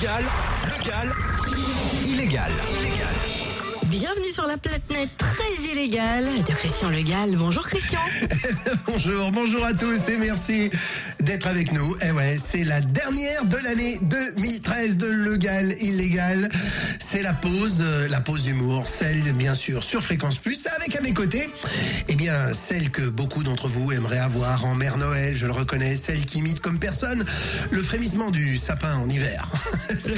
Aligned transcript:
Légal, 0.00 0.22
légal, 0.64 1.14
illégal. 2.06 2.50
Illégal. 2.78 3.49
Bienvenue 3.90 4.30
sur 4.30 4.46
la 4.46 4.56
planète 4.56 5.10
très 5.18 5.72
illégale 5.72 6.26
de 6.46 6.52
Christian 6.52 6.90
Legal. 6.90 7.34
Bonjour 7.36 7.66
Christian. 7.66 7.98
bonjour, 8.86 9.32
bonjour 9.32 9.64
à 9.64 9.72
tous 9.72 10.08
et 10.08 10.16
merci 10.16 10.70
d'être 11.18 11.48
avec 11.48 11.72
nous. 11.72 11.96
Et 12.00 12.12
ouais, 12.12 12.38
c'est 12.40 12.62
la 12.62 12.80
dernière 12.80 13.44
de 13.46 13.56
l'année 13.56 13.98
2013 14.02 14.96
de 14.96 15.08
Legal 15.08 15.74
Illégal. 15.80 16.50
C'est 17.00 17.22
la 17.22 17.32
pause, 17.32 17.78
euh, 17.80 18.06
la 18.06 18.20
pause 18.20 18.44
d'humour, 18.44 18.86
celle 18.86 19.32
bien 19.32 19.56
sûr 19.56 19.82
sur 19.82 20.04
Fréquence 20.04 20.38
Plus, 20.38 20.68
avec 20.76 20.94
à 20.94 21.00
mes 21.00 21.12
côtés, 21.12 21.50
eh 22.06 22.14
bien 22.14 22.54
celle 22.54 22.90
que 22.90 23.02
beaucoup 23.02 23.42
d'entre 23.42 23.66
vous 23.66 23.90
aimeraient 23.90 24.18
avoir 24.18 24.64
en 24.66 24.76
Mère 24.76 24.98
Noël, 24.98 25.34
je 25.34 25.46
le 25.46 25.52
reconnais, 25.52 25.96
celle 25.96 26.24
qui 26.26 26.38
imite 26.38 26.60
comme 26.60 26.78
personne 26.78 27.24
le 27.72 27.82
frémissement 27.82 28.30
du 28.30 28.56
sapin 28.56 28.98
en 28.98 29.08
hiver. 29.08 29.48
c'est. 29.96 30.14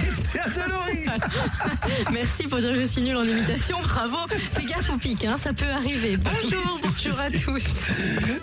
Merci 2.12 2.48
pour 2.48 2.58
dire 2.58 2.72
que 2.72 2.80
je 2.80 2.84
suis 2.84 3.02
nulle 3.02 3.16
en 3.16 3.24
imitation. 3.24 3.61
Bravo. 3.70 4.16
Fais 4.52 4.64
gaffe 4.64 4.90
au 4.90 4.96
pic, 4.96 5.24
hein, 5.24 5.36
ça 5.38 5.52
peut 5.52 5.70
arriver. 5.70 6.16
Bonjour, 6.16 6.80
bonjour 6.82 7.20
à 7.20 7.30
tous. 7.30 7.62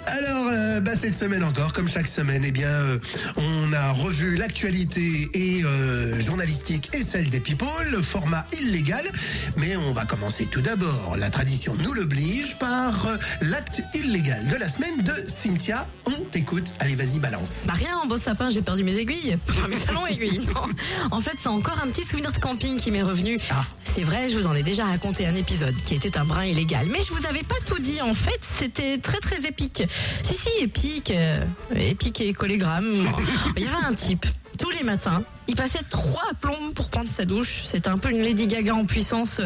Alors, 0.05 0.48
euh, 0.52 0.80
bah, 0.80 0.95
cette 0.95 1.16
semaine 1.16 1.44
encore, 1.44 1.73
comme 1.73 1.90
chaque 1.90 2.08
semaine, 2.08 2.44
eh 2.45 2.52
bien, 2.52 2.70
euh, 2.70 3.00
on 3.36 3.73
a 3.73 3.92
revu 3.92 4.36
l'actualité 4.36 5.30
et 5.34 5.64
euh, 5.64 6.20
journalistique 6.22 6.90
et 6.94 7.04
celle 7.04 7.30
des 7.30 7.42
people, 7.42 7.68
le 7.92 8.02
format 8.02 8.45
illégal. 8.62 9.12
Mais 9.58 9.76
on 9.76 9.92
va 9.92 10.05
commencer 10.05 10.45
tout 10.45 10.62
d'abord, 10.62 11.18
la 11.18 11.30
tradition 11.30 11.76
nous 11.84 11.94
l'oblige, 11.94 12.58
par 12.58 12.94
l'acte 13.42 13.81
illégal 13.94 14.48
de 14.48 14.56
la 14.56 14.70
semaine 14.70 15.02
de 15.02 15.28
Cynthia. 15.28 15.86
On 16.06 16.23
t'écoute. 16.31 16.73
Allez, 16.80 16.95
vas-y, 16.95 17.20
balance. 17.20 17.64
Bah 17.66 17.73
rien, 17.73 17.98
en 17.98 18.08
beau 18.08 18.17
sapin, 18.17 18.50
j'ai 18.50 18.62
perdu 18.62 18.84
mes 18.84 18.98
aiguilles. 18.98 19.38
Enfin, 19.50 19.67
mes 19.67 19.78
talons 19.78 20.08
aiguilles. 20.08 20.40
Non. 20.56 20.67
En 21.12 21.20
fait, 21.20 21.34
c'est 21.38 21.50
encore 21.50 21.81
un 21.84 21.88
petit 21.88 22.04
souvenir 22.04 22.31
de 22.31 22.38
camping 22.38 22.78
qui 22.78 22.92
m'est 22.92 23.04
revenu. 23.04 23.38
Ah. 23.52 23.66
C'est 23.84 24.04
vrai, 24.04 24.30
je 24.30 24.38
vous 24.38 24.47
en 24.47 24.53
ai 24.53 24.64
déjà 24.64 24.86
raconté 24.86 25.09
un 25.26 25.36
épisode 25.36 25.76
qui 25.84 25.96
était 25.96 26.18
un 26.18 26.26
brin 26.26 26.46
illégal. 26.46 26.88
Mais 26.92 27.02
je 27.02 27.12
vous 27.12 27.26
avais 27.26 27.44
pas 27.44 27.56
tout 27.66 27.80
dit. 27.80 28.02
En 28.02 28.14
fait, 28.14 28.40
c'était 28.58 28.98
très 29.00 29.20
très 29.20 29.46
épique. 29.46 29.84
Si, 30.24 30.34
si, 30.34 30.50
épique. 30.64 31.12
euh, 31.12 31.44
épique 31.76 32.22
et 32.22 32.34
collégramme. 32.34 32.94
Il 33.58 33.64
y 33.64 33.68
avait 33.68 33.86
un 33.86 33.94
type. 33.94 34.26
Tous 34.60 34.70
les 34.72 34.84
matins, 34.84 35.24
il 35.48 35.56
passait 35.56 35.80
trois 35.90 36.32
plombes 36.40 36.74
pour 36.76 36.90
prendre 36.90 37.08
sa 37.08 37.26
douche. 37.26 37.64
C'était 37.66 37.90
un 37.90 37.98
peu 37.98 38.12
une 38.12 38.22
Lady 38.22 38.46
Gaga 38.46 38.76
en 38.76 38.86
puissance. 38.86 39.42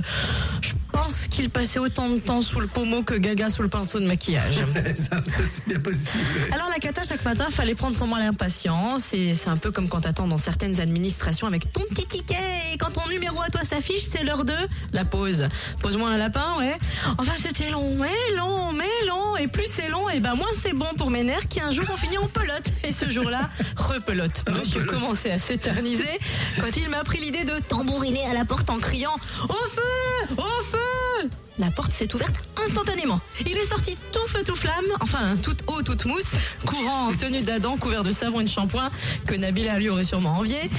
Je 0.61 0.71
pense 0.91 1.27
qu'il 1.27 1.49
passait 1.49 1.79
autant 1.79 2.09
de 2.09 2.19
temps 2.19 2.41
sous 2.41 2.59
le 2.59 2.67
pommeau 2.67 3.03
que 3.03 3.13
Gaga 3.15 3.49
sous 3.49 3.61
le 3.61 3.67
pinceau 3.69 3.99
de 3.99 4.05
maquillage. 4.05 4.55
Ça, 4.95 5.17
ça, 5.25 5.37
c'est 5.47 5.65
bien 5.67 5.79
possible. 5.79 6.09
Alors 6.51 6.67
la 6.67 6.75
cata 6.79 7.03
chaque 7.03 7.23
matin, 7.25 7.47
fallait 7.49 7.75
prendre 7.75 7.95
son 7.95 8.07
mal 8.07 8.21
à 8.21 8.25
l'impatience 8.25 9.13
et 9.13 9.33
c'est 9.33 9.49
un 9.49 9.57
peu 9.57 9.71
comme 9.71 9.87
quand 9.87 10.01
t'attends 10.01 10.27
dans 10.27 10.37
certaines 10.37 10.79
administrations 10.79 11.47
avec 11.47 11.71
ton 11.71 11.81
petit 11.89 12.05
ticket 12.05 12.35
et 12.73 12.77
quand 12.77 12.91
ton 12.91 13.07
numéro 13.09 13.41
à 13.41 13.49
toi 13.49 13.61
s'affiche, 13.63 14.03
c'est 14.11 14.23
l'heure 14.23 14.45
de 14.45 14.53
la 14.93 15.03
pause. 15.05 15.47
Pose-moi 15.81 16.09
un 16.09 16.17
lapin, 16.17 16.57
ouais. 16.59 16.77
Enfin 17.17 17.33
c'était 17.37 17.69
long, 17.69 17.95
mais 17.99 18.35
long, 18.35 18.71
mais 18.71 19.07
long 19.07 19.37
et 19.37 19.47
plus 19.47 19.67
c'est 19.67 19.89
long 19.89 20.09
et 20.09 20.19
ben 20.19 20.35
moins 20.35 20.51
c'est 20.55 20.73
bon 20.73 20.93
pour 20.97 21.09
mes 21.09 21.23
nerfs 21.23 21.47
qui 21.47 21.59
un 21.59 21.71
jour 21.71 21.85
ont 21.91 21.97
fini 21.97 22.17
en 22.17 22.27
pelote 22.27 22.65
et 22.83 22.91
ce 22.91 23.09
jour-là 23.09 23.49
repelote. 23.75 24.43
Monsieur 24.51 24.81
Repelote. 24.81 25.02
À 25.31 25.39
s'éterniser 25.39 26.19
quand 26.59 26.75
il 26.77 26.89
m'a 26.89 27.03
pris 27.03 27.19
l'idée 27.19 27.43
de 27.43 27.59
tambouriner 27.67 28.25
à 28.25 28.33
la 28.33 28.45
porte 28.45 28.69
en 28.69 28.79
criant 28.79 29.15
au 29.49 29.67
feu, 29.69 30.37
au 30.37 30.63
feu. 30.63 31.29
La 31.59 31.71
porte 31.71 31.91
s'est 31.91 32.13
ouverte 32.13 32.35
instantanément. 32.65 33.19
Il 33.45 33.57
est 33.57 33.65
sorti 33.65 33.97
tout 34.11 34.27
feu 34.27 34.43
tout 34.43 34.55
flamme, 34.55 34.85
enfin 35.01 35.35
toute 35.41 35.63
eau, 35.67 35.81
toute 35.81 36.05
mousse, 36.05 36.31
courant 36.65 37.09
en 37.09 37.13
tenue 37.13 37.41
d'Adam, 37.41 37.77
couvert 37.77 38.03
de 38.03 38.11
savon 38.11 38.39
et 38.41 38.43
de 38.43 38.49
shampoing, 38.49 38.89
que 39.27 39.35
Nabila 39.35 39.77
lui 39.77 39.89
aurait 39.89 40.03
sûrement 40.03 40.37
envié. 40.37 40.69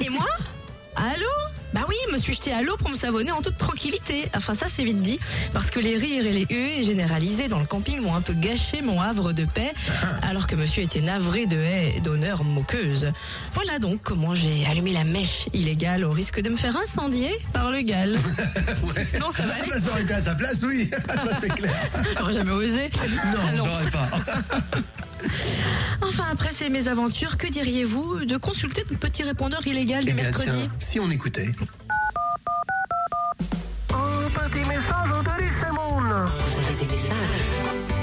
Et 0.00 0.08
moi? 0.08 0.26
Allô? 0.94 1.49
Bah 1.72 1.82
oui, 1.88 1.94
me 2.12 2.18
suis 2.18 2.34
jeté 2.34 2.52
à 2.52 2.62
l'eau 2.62 2.76
pour 2.76 2.90
me 2.90 2.94
savonner 2.96 3.30
en 3.32 3.42
toute 3.42 3.56
tranquillité. 3.56 4.28
Enfin 4.36 4.54
ça 4.54 4.66
c'est 4.68 4.82
vite 4.84 5.02
dit, 5.02 5.18
parce 5.52 5.70
que 5.70 5.78
les 5.80 5.96
rires 5.96 6.26
et 6.26 6.32
les 6.32 6.46
huées 6.50 6.82
généralisés 6.82 7.48
dans 7.48 7.58
le 7.60 7.66
camping 7.66 8.00
m'ont 8.00 8.14
un 8.14 8.20
peu 8.20 8.32
gâché 8.34 8.82
mon 8.82 9.00
havre 9.00 9.32
de 9.32 9.44
paix, 9.44 9.72
alors 10.22 10.46
que 10.46 10.56
monsieur 10.56 10.82
était 10.82 11.00
navré 11.00 11.46
de 11.46 11.56
haies 11.56 11.94
et 11.96 12.00
d'honneur 12.00 12.42
moqueuse. 12.44 13.12
Voilà 13.52 13.78
donc 13.78 14.00
comment 14.02 14.34
j'ai 14.34 14.66
allumé 14.66 14.92
la 14.92 15.04
mèche 15.04 15.46
illégale 15.52 16.04
au 16.04 16.10
risque 16.10 16.40
de 16.40 16.50
me 16.50 16.56
faire 16.56 16.76
incendier 16.76 17.30
par 17.52 17.70
le 17.70 17.82
gal. 17.82 18.18
Non, 19.20 19.30
ça 19.30 19.42
va 19.42 19.54
Ah 19.58 19.62
aller. 19.62 19.70
bah, 19.70 19.80
ça 19.80 19.90
aurait 19.90 20.02
été 20.02 20.14
à 20.14 20.20
sa 20.20 20.34
place, 20.34 20.62
oui. 20.66 20.90
ça, 21.08 21.38
c'est 21.40 21.48
clair. 21.54 21.74
J'aurais 22.18 22.32
jamais 22.32 22.50
osé. 22.52 22.90
Non, 23.32 23.38
Ah 23.48 23.52
non. 23.52 23.64
j'aurais 23.64 23.90
pas. 23.90 24.08
Enfin, 26.02 26.24
après 26.32 26.50
ces 26.50 26.68
mésaventures, 26.68 27.36
que 27.36 27.46
diriez-vous 27.46 28.24
de 28.24 28.36
consulter 28.36 28.82
notre 28.88 28.96
petit 28.96 29.22
répondeur 29.22 29.66
illégal 29.66 30.04
du 30.04 30.10
Eh 30.10 30.14
bien, 30.14 30.24
mercredi 30.24 30.50
tiens, 30.50 30.70
si 30.78 31.00
on 31.00 31.10
écoutait. 31.10 31.50
Un 33.90 34.48
petit 34.48 34.64
message 34.66 35.10
de. 35.24 36.24
Vous 36.38 36.66
avez 36.66 36.74
des 36.78 36.92
messages? 36.92 37.14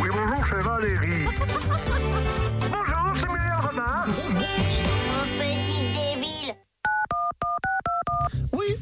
Oui, 0.01 0.09
bonjour, 0.11 0.45
c'est 0.47 0.61
Valérie. 0.61 1.25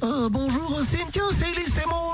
Euh, 0.06 0.30
bonjour, 0.30 0.80
Cynthia, 0.84 1.24
c'est 1.32 1.52
Lissemon. 1.60 2.14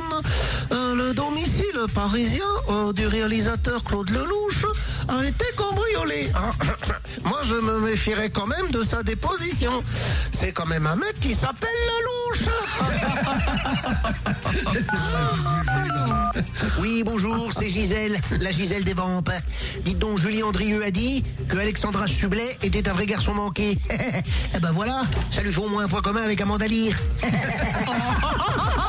Euh, 0.71 0.95
le 0.95 1.13
domicile 1.13 1.79
parisien 1.93 2.45
euh, 2.69 2.93
du 2.93 3.07
réalisateur 3.07 3.83
Claude 3.83 4.09
Lelouch 4.09 4.65
a 5.07 5.25
été 5.25 5.45
cambriolé. 5.55 6.29
Moi, 7.25 7.41
je 7.43 7.55
me 7.55 7.79
méfierais 7.79 8.29
quand 8.29 8.47
même 8.47 8.71
de 8.71 8.83
sa 8.83 9.03
déposition. 9.03 9.83
C'est 10.31 10.51
quand 10.51 10.65
même 10.65 10.87
un 10.87 10.95
mec 10.95 11.19
qui 11.19 11.33
s'appelle 11.33 11.69
Lelouch. 11.87 12.20
Oui, 16.79 17.03
bonjour, 17.05 17.51
c'est 17.53 17.69
Gisèle, 17.69 18.19
la 18.39 18.51
Gisèle 18.51 18.83
des 18.83 18.93
Vampes. 18.93 19.31
Dites 19.83 19.99
donc, 19.99 20.17
Julie 20.17 20.43
Andrieux 20.43 20.83
a 20.83 20.91
dit 20.91 21.23
que 21.47 21.57
Alexandra 21.57 22.07
Sublet 22.07 22.57
était 22.63 22.87
un 22.89 22.93
vrai 22.93 23.05
garçon 23.05 23.33
manqué. 23.33 23.77
eh 24.55 24.59
ben 24.59 24.71
voilà, 24.71 25.03
ça 25.31 25.41
lui 25.41 25.51
fait 25.51 25.59
au 25.59 25.69
moins 25.69 25.83
un 25.83 25.87
point 25.87 26.01
commun 26.01 26.23
avec 26.23 26.41
Amanda 26.41 26.67
Lear. 26.67 26.95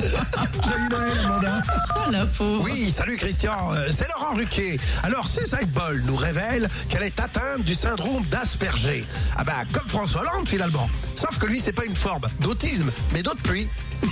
Joyeux 0.00 0.88
Noël, 0.90 1.18
Amanda. 1.24 1.62
Oh 1.96 2.10
la 2.10 2.26
pauvre 2.26 2.64
Oui, 2.64 2.90
salut 2.90 3.16
Christian, 3.16 3.72
Euh, 3.74 3.88
c'est 3.92 4.08
Laurent 4.08 4.34
Ruquier. 4.34 4.78
Alors, 5.02 5.26
Césaire 5.28 5.66
Boll 5.68 6.02
nous 6.06 6.16
révèle 6.16 6.68
qu'elle 6.88 7.02
est 7.02 7.20
atteinte 7.20 7.62
du 7.62 7.74
syndrome 7.74 8.24
d'Asperger. 8.30 9.04
Ah 9.36 9.44
bah, 9.44 9.62
comme 9.72 9.88
François 9.88 10.22
Hollande 10.22 10.48
finalement. 10.48 10.88
Sauf 11.16 11.38
que 11.38 11.46
lui, 11.46 11.60
c'est 11.60 11.72
pas 11.72 11.84
une 11.84 11.94
forme 11.96 12.26
d'autisme, 12.40 12.90
mais 13.12 13.22
d'autre 13.22 13.42
pluie. 13.42 13.68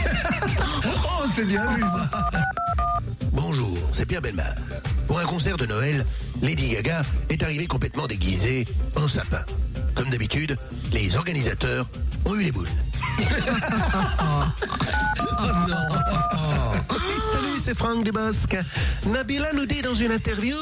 Oh, 1.21 1.25
c'est 1.35 1.45
bien 1.47 1.67
vu 1.75 1.81
ça. 1.81 2.09
Bonjour, 3.33 3.77
c'est 3.93 4.07
Pierre 4.07 4.23
Belmar. 4.23 4.53
Pour 5.09 5.19
un 5.19 5.25
concert 5.25 5.57
de 5.57 5.67
Noël, 5.67 6.05
Lady 6.43 6.69
Gaga 6.69 7.03
est 7.29 7.43
arrivée 7.43 7.67
complètement 7.67 8.07
déguisée 8.07 8.67
en 8.97 9.09
sapin. 9.09 9.43
Comme 9.95 10.11
d'habitude, 10.11 10.57
les 10.93 11.17
organisateurs 11.17 11.87
ont 12.25 12.35
eu 12.37 12.45
les 12.45 12.53
boules. 12.53 12.69
Salut, 17.33 17.59
c'est 17.59 17.77
Franck 17.77 18.05
Dubosc. 18.05 18.57
Nabila 19.07 19.53
nous 19.53 19.67
dit 19.67 19.83
dans 19.83 19.95
une 19.95 20.13
interview 20.13 20.57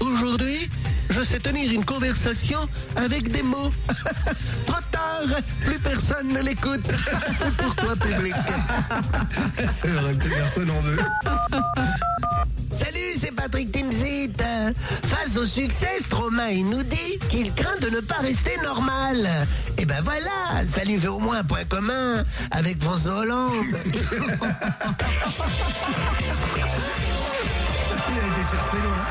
Aujourd'hui, 0.00 0.70
je 1.10 1.22
sais 1.22 1.38
tenir 1.38 1.70
une 1.70 1.84
conversation 1.84 2.58
avec 2.96 3.30
des 3.30 3.42
mots. 3.42 3.70
Trop 4.66 4.80
tard, 4.90 5.26
plus 5.60 5.78
personne 5.78 6.28
ne 6.28 6.40
l'écoute. 6.40 6.80
Pour 7.58 7.74
toi, 7.76 7.94
public. 7.96 8.34
C'est 9.70 9.88
vrai, 9.88 10.14
plus 10.14 10.30
personne 10.30 10.70
en 10.70 10.80
veut. 10.80 10.98
Salut, 12.72 13.12
c'est 13.18 13.32
Patrick 13.32 13.70
Face 15.08 15.36
au 15.36 15.44
succès, 15.44 16.00
Stromae 16.00 16.62
nous 16.64 16.82
dit 16.82 17.18
qu'il 17.28 17.52
craint 17.54 17.78
de 17.80 17.90
ne 17.90 18.00
pas 18.00 18.16
rester 18.16 18.56
normal. 18.62 19.46
Et 19.78 19.84
ben 19.84 20.00
voilà, 20.02 20.64
ça 20.72 20.84
lui 20.84 20.98
fait 20.98 21.08
au 21.08 21.18
moins 21.18 21.38
un 21.38 21.44
point 21.44 21.64
commun 21.64 22.24
avec 22.50 22.82
François 22.82 23.20
Hollande. 23.20 23.64
Cherché 28.50 28.78
loin. 28.82 29.06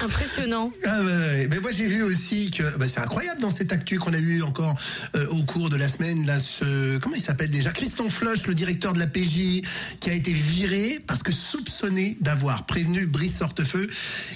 Impressionnant. 0.00 0.72
Ah 0.84 1.00
ouais. 1.02 1.48
Mais 1.50 1.58
moi 1.58 1.70
j'ai 1.72 1.86
vu 1.86 2.02
aussi 2.02 2.50
que 2.50 2.76
bah, 2.76 2.86
c'est 2.86 3.00
incroyable 3.00 3.40
dans 3.40 3.50
cette 3.50 3.72
actu 3.72 3.98
qu'on 3.98 4.12
a 4.12 4.18
eu 4.18 4.42
encore 4.42 4.76
euh, 5.16 5.26
au 5.30 5.42
cours 5.42 5.68
de 5.68 5.76
la 5.76 5.88
semaine 5.88 6.26
là 6.26 6.38
ce 6.38 6.98
comment 6.98 7.16
il 7.16 7.22
s'appelle 7.22 7.50
déjà? 7.50 7.70
Christian 7.70 8.08
Floch 8.08 8.46
le 8.46 8.54
directeur 8.54 8.92
de 8.92 8.98
la 8.98 9.06
PJ 9.06 9.62
qui 10.00 10.10
a 10.10 10.12
été 10.12 10.32
viré 10.32 11.00
parce 11.06 11.22
que 11.22 11.32
soupçonné 11.32 12.16
d'avoir 12.20 12.66
prévenu 12.66 13.06
Brice 13.06 13.40
Hortefeux 13.40 13.88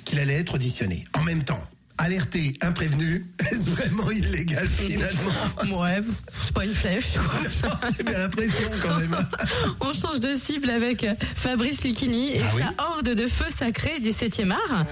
qu'il 0.04 0.18
allait 0.18 0.40
être 0.40 0.54
auditionné. 0.54 1.04
En 1.12 1.22
même 1.22 1.44
temps, 1.44 1.62
alerté, 2.00 2.54
imprévenu, 2.62 3.26
est-ce 3.40 3.70
vraiment 3.70 4.10
illégal 4.10 4.66
finalement 4.66 5.80
Ouais, 5.80 6.00
c'est 6.32 6.52
pas 6.52 6.64
une 6.64 6.74
flèche. 6.74 7.14
J'ai 7.96 8.02
bien 8.02 8.18
l'impression 8.18 8.68
quand 8.82 8.98
même. 8.98 9.16
On 9.80 9.92
change 9.92 10.20
de 10.20 10.34
cible 10.34 10.70
avec 10.70 11.06
Fabrice 11.36 11.84
Lucchini 11.84 12.36
et 12.36 12.42
Ah 12.42 12.52
oui 12.56 12.62
sa 12.62 12.84
horde 12.84 13.14
de 13.14 13.26
feu 13.26 13.46
sacré 13.50 14.00
du 14.00 14.10
7e 14.10 14.50
art. 14.52 14.86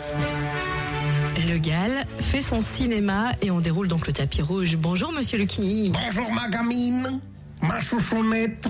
Le 1.48 1.56
Gall 1.58 2.04
fait 2.20 2.42
son 2.42 2.60
cinéma 2.60 3.32
et 3.40 3.50
on 3.50 3.60
déroule 3.60 3.88
donc 3.88 4.06
le 4.06 4.12
tapis 4.12 4.42
rouge. 4.42 4.76
Bonjour 4.76 5.12
Monsieur 5.12 5.38
Lucchini. 5.38 5.90
Bonjour 5.90 6.30
ma 6.32 6.48
gamine, 6.48 7.20
ma 7.62 7.80
chouchounette, 7.80 8.68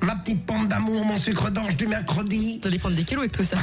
ma 0.00 0.14
petite 0.16 0.46
pomme 0.46 0.68
d'amour, 0.68 1.04
mon 1.04 1.18
sucre 1.18 1.50
d'orge 1.50 1.76
du 1.76 1.86
mercredi. 1.88 2.60
Vous 2.62 2.68
allez 2.68 2.78
prendre 2.78 2.94
des 2.94 3.04
kilos 3.04 3.22
avec 3.22 3.32
tout 3.32 3.42
ça. 3.42 3.56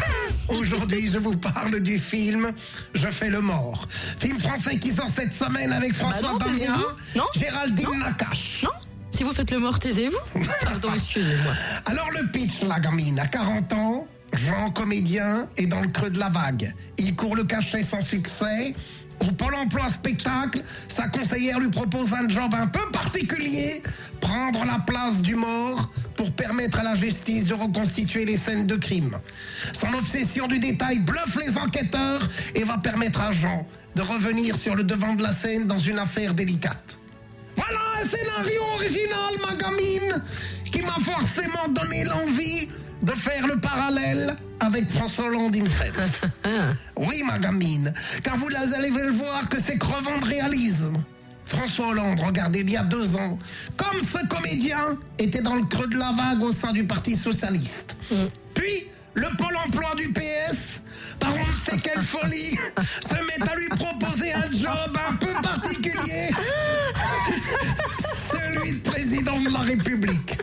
Aujourd'hui, 0.51 1.09
je 1.09 1.17
vous 1.17 1.37
parle 1.37 1.79
du 1.79 1.97
film 1.97 2.51
Je 2.93 3.09
fais 3.09 3.29
le 3.29 3.41
mort. 3.41 3.87
Film 4.19 4.39
français 4.39 4.77
qui 4.77 4.91
sort 4.91 5.07
cette 5.07 5.33
semaine 5.33 5.71
avec 5.71 5.93
François 5.93 6.33
Bah 6.37 6.45
non, 6.45 6.51
Damien. 6.51 6.81
Non. 7.15 7.25
Géraldine 7.35 7.99
Nakache. 7.99 8.63
Non 8.63 8.69
Si 9.15 9.23
vous 9.23 9.31
faites 9.31 9.51
le 9.51 9.59
mort, 9.59 9.79
taisez-vous. 9.79 10.43
Pardon, 10.61 10.89
excusez-moi. 10.95 11.53
Alors 11.85 12.09
le 12.11 12.29
pitch, 12.31 12.63
la 12.63 12.79
gamine, 12.79 13.19
à 13.19 13.27
40 13.27 13.73
ans, 13.73 14.07
Jean 14.33 14.69
comédien 14.71 15.47
est 15.57 15.67
dans 15.67 15.81
le 15.81 15.87
creux 15.89 16.09
de 16.09 16.19
la 16.19 16.29
vague. 16.29 16.73
Il 16.97 17.15
court 17.15 17.35
le 17.35 17.43
cachet 17.43 17.81
sans 17.83 18.01
succès. 18.01 18.73
Au 19.21 19.31
Pôle 19.31 19.53
emploi 19.53 19.87
spectacle, 19.87 20.63
sa 20.87 21.07
conseillère 21.07 21.59
lui 21.59 21.69
propose 21.69 22.13
un 22.13 22.27
job 22.27 22.53
un 22.53 22.65
peu 22.67 22.89
particulier, 22.91 23.83
prendre 24.19 24.65
la 24.65 24.79
place 24.79 25.21
du 25.21 25.35
mort 25.35 25.91
pour 26.15 26.31
permettre 26.31 26.79
à 26.79 26.83
la 26.83 26.95
justice 26.95 27.45
de 27.45 27.53
reconstituer 27.53 28.25
les 28.25 28.37
scènes 28.37 28.65
de 28.65 28.75
crime. 28.75 29.17
Son 29.73 29.93
obsession 29.93 30.47
du 30.47 30.57
détail 30.57 30.99
bluffe 30.99 31.37
les 31.39 31.57
enquêteurs 31.57 32.27
et 32.55 32.63
va 32.63 32.79
permettre 32.79 33.21
à 33.21 33.31
Jean 33.31 33.67
de 33.95 34.01
revenir 34.01 34.55
sur 34.55 34.75
le 34.75 34.83
devant 34.83 35.13
de 35.13 35.21
la 35.21 35.31
scène 35.31 35.67
dans 35.67 35.79
une 35.79 35.99
affaire 35.99 36.33
délicate. 36.33 36.97
Voilà 37.55 37.79
un 38.01 38.03
scénario 38.03 38.61
original, 38.75 39.33
ma 39.45 39.55
gamine, 39.55 40.23
qui 40.71 40.81
m'a 40.81 40.97
forcément 40.99 41.67
donné 41.69 42.05
l'envie 42.05 42.69
de 43.01 43.11
faire 43.11 43.47
le 43.47 43.57
parallèle 43.57 44.35
avec 44.59 44.89
François 44.89 45.25
Hollande 45.25 45.55
himself. 45.55 46.23
Oui, 46.97 47.23
ma 47.25 47.39
gamine, 47.39 47.93
car 48.23 48.37
vous 48.37 48.49
allez 48.75 48.89
le 48.89 49.09
voir 49.09 49.49
que 49.49 49.59
c'est 49.59 49.77
crevant 49.77 50.19
de 50.19 50.25
réalisme. 50.25 51.03
François 51.45 51.87
Hollande, 51.87 52.19
regardez, 52.19 52.59
il 52.59 52.69
y 52.69 52.77
a 52.77 52.83
deux 52.83 53.15
ans, 53.15 53.37
comme 53.75 53.99
ce 53.99 54.25
comédien 54.27 54.97
était 55.17 55.41
dans 55.41 55.55
le 55.55 55.63
creux 55.63 55.87
de 55.87 55.97
la 55.97 56.11
vague 56.11 56.41
au 56.43 56.53
sein 56.53 56.71
du 56.71 56.83
Parti 56.83 57.15
Socialiste. 57.15 57.95
Puis, 58.53 58.87
le 59.13 59.27
pôle 59.37 59.57
emploi 59.57 59.93
du 59.97 60.13
PS, 60.13 60.79
par 61.19 61.33
on 61.35 61.47
ne 61.47 61.53
sait 61.53 61.77
quelle 61.77 62.01
folie, 62.01 62.57
se 63.01 63.15
met 63.15 63.49
à 63.49 63.55
lui 63.55 63.67
proposer 63.69 64.33
un 64.33 64.49
job 64.49 64.97
un 65.09 65.13
peu 65.15 65.33
particulier, 65.41 66.29
celui 68.31 68.73
de 68.73 68.79
président 68.79 69.39
de 69.39 69.49
la 69.49 69.59
République. 69.59 70.37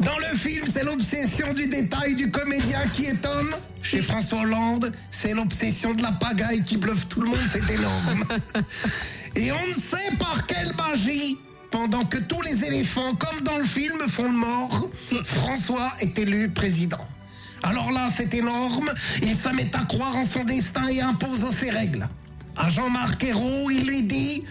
Dans 0.00 0.18
le 0.18 0.36
film, 0.36 0.64
c'est 0.70 0.84
l'obsession 0.84 1.52
du 1.52 1.66
détail 1.66 2.14
du 2.14 2.30
comédien 2.30 2.86
qui 2.92 3.06
étonne. 3.06 3.50
Chez 3.82 4.02
François 4.02 4.40
Hollande, 4.40 4.92
c'est 5.10 5.32
l'obsession 5.32 5.94
de 5.94 6.02
la 6.02 6.12
pagaille 6.12 6.64
qui 6.64 6.76
bluffe 6.76 7.06
tout 7.08 7.20
le 7.20 7.28
monde, 7.28 7.38
c'est 7.50 7.70
énorme. 7.70 8.24
Et 9.36 9.52
on 9.52 9.66
ne 9.68 9.74
sait 9.74 10.16
par 10.18 10.46
quelle 10.46 10.74
magie, 10.74 11.38
pendant 11.70 12.04
que 12.04 12.18
tous 12.18 12.42
les 12.42 12.64
éléphants, 12.64 13.14
comme 13.14 13.40
dans 13.42 13.58
le 13.58 13.64
film, 13.64 13.98
font 14.08 14.24
le 14.30 14.36
mort, 14.36 14.88
François 15.24 15.92
est 16.00 16.18
élu 16.18 16.48
président. 16.48 17.06
Alors 17.62 17.90
là, 17.90 18.08
c'est 18.14 18.34
énorme, 18.34 18.92
il 19.22 19.34
se 19.34 19.48
met 19.50 19.74
à 19.76 19.84
croire 19.84 20.16
en 20.16 20.24
son 20.24 20.44
destin 20.44 20.88
et 20.88 21.00
impose 21.00 21.48
ses 21.54 21.70
règles. 21.70 22.08
À 22.56 22.68
Jean-Marc 22.68 23.22
Ayrault, 23.24 23.70
il 23.70 23.86
lui 23.86 24.02
dit 24.02 24.44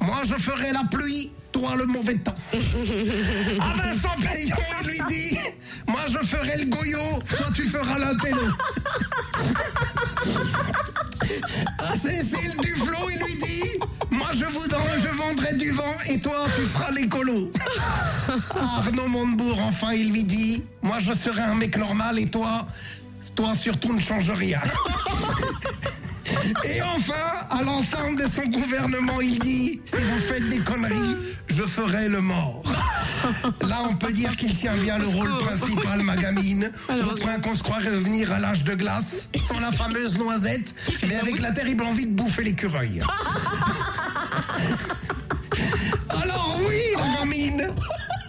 Moi, 0.00 0.22
je 0.24 0.34
ferai 0.34 0.72
la 0.72 0.84
pluie, 0.90 1.30
toi, 1.52 1.76
le 1.76 1.86
mauvais 1.86 2.14
temps. 2.16 2.34
À 2.52 2.56
Vincent 3.76 4.16
Payon, 4.20 4.56
il 4.82 4.88
lui 4.88 5.00
dit 5.08 5.38
Moi, 5.86 6.00
je 6.10 6.26
ferai 6.26 6.56
le 6.58 6.64
goyot, 6.66 7.22
toi, 7.36 7.46
tu 7.54 7.64
feras 7.64 7.98
l'intello. 7.98 8.42
À 11.78 11.96
Cécile 11.96 12.54
Duflo, 12.60 13.10
il 13.10 13.18
lui 13.24 13.36
dit 13.36 13.78
Moi, 14.10 14.28
je, 14.32 14.44
voudrais, 14.46 15.00
je 15.00 15.08
vendrai 15.16 15.54
du 15.54 15.70
vent 15.70 15.94
et 16.08 16.18
toi, 16.20 16.46
tu 16.56 16.62
feras 16.62 16.90
l'écolo. 16.90 17.50
À 18.28 18.78
Arnaud 18.78 19.08
Montebourg, 19.08 19.60
enfin, 19.62 19.92
il 19.92 20.10
lui 20.12 20.24
dit 20.24 20.62
Moi, 20.82 20.98
je 20.98 21.12
serai 21.12 21.42
un 21.42 21.54
mec 21.54 21.76
normal 21.76 22.18
et 22.18 22.28
toi, 22.28 22.66
toi, 23.34 23.54
surtout, 23.54 23.94
ne 23.94 24.00
change 24.00 24.30
rien. 24.30 24.60
Et 26.64 26.82
enfin, 26.82 27.46
à 27.50 27.62
l'ensemble 27.62 28.16
de 28.22 28.28
son 28.28 28.46
gouvernement, 28.46 29.20
il 29.20 29.38
dit 29.38 29.80
si 29.84 29.96
vous 29.96 30.20
faites 30.20 30.48
des 30.48 30.58
conneries, 30.58 31.16
je 31.48 31.62
ferai 31.62 32.08
le 32.08 32.20
mort. 32.20 32.62
Là, 33.68 33.82
on 33.88 33.94
peut 33.94 34.12
dire 34.12 34.34
qu'il 34.36 34.52
tient 34.52 34.74
bien 34.76 34.98
le 34.98 35.06
rôle 35.06 35.36
principal, 35.38 36.02
ma 36.02 36.16
gamine. 36.16 36.72
Au 36.88 37.16
point 37.16 37.38
qu'on 37.40 37.54
se 37.54 37.62
croirait 37.62 37.90
revenir 37.90 38.32
à 38.32 38.38
l'âge 38.38 38.64
de 38.64 38.74
glace, 38.74 39.28
sans 39.36 39.60
la 39.60 39.70
fameuse 39.70 40.18
noisette, 40.18 40.74
mais 41.08 41.16
avec 41.16 41.40
la 41.40 41.52
terrible 41.52 41.84
envie 41.84 42.06
de 42.06 42.14
bouffer 42.14 42.42
l'écureuil. 42.42 43.02
Alors 46.10 46.58
oui, 46.68 46.80
la 46.96 47.18
gamine, 47.18 47.68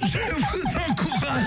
je 0.04 0.18
vous 0.18 0.92
encourage 0.92 1.44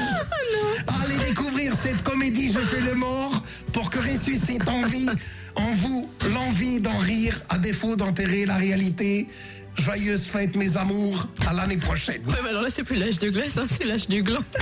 à 0.87 1.05
aller 1.05 1.29
découvrir 1.29 1.75
cette 1.75 2.03
comédie 2.03 2.53
Je 2.53 2.61
fais 2.61 2.81
le 2.81 2.95
mort 2.95 3.43
pour 3.73 3.91
que 3.91 3.99
ressuscite 3.99 4.69
en 4.69 4.83
vie 4.87 5.09
en 5.57 5.75
vous 5.75 6.09
l'envie 6.33 6.81
d'en 6.81 6.97
rire 6.99 7.41
à 7.49 7.59
défaut 7.59 7.97
d'enterrer 7.97 8.47
la 8.47 8.57
réalité. 8.57 9.29
Joyeuse 9.77 10.25
fête 10.25 10.57
mes 10.57 10.77
amours, 10.77 11.27
à 11.47 11.53
l'année 11.53 11.77
prochaine. 11.77 12.23
Ouais, 12.27 12.35
mais 12.43 12.49
alors 12.51 12.63
là, 12.63 12.69
c'est 12.71 12.83
plus 12.83 12.97
l'âge 12.97 13.19
de 13.19 13.29
glace, 13.31 13.59
hein, 13.59 13.67
c'est 13.69 13.85
l'âge 13.85 14.09
du 14.09 14.23
gland. 14.23 14.41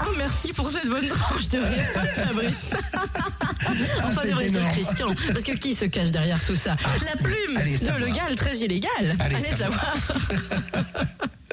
Ah, 0.00 0.06
merci 0.16 0.52
pour 0.52 0.70
cette 0.70 0.88
bonne 0.88 1.06
tranche 1.06 1.48
de 1.48 1.58
rire, 1.58 1.84
Fabrice. 2.26 2.54
enfin, 4.04 4.20
c'est 4.22 4.30
de 4.30 4.34
rester 4.34 4.58
énorme. 4.58 4.72
Christian. 4.72 5.08
Parce 5.32 5.44
que 5.44 5.52
qui 5.52 5.74
se 5.74 5.84
cache 5.86 6.10
derrière 6.10 6.42
tout 6.44 6.56
ça? 6.56 6.76
La 7.04 7.20
plume 7.22 7.56
allez 7.56 7.72
de 7.72 7.76
savoir. 7.78 7.98
Le 7.98 8.06
Gall, 8.06 8.34
très 8.36 8.56
illégal. 8.56 9.16
Allez 9.18 9.36
Allez 9.36 9.52
savoir. 9.56 9.94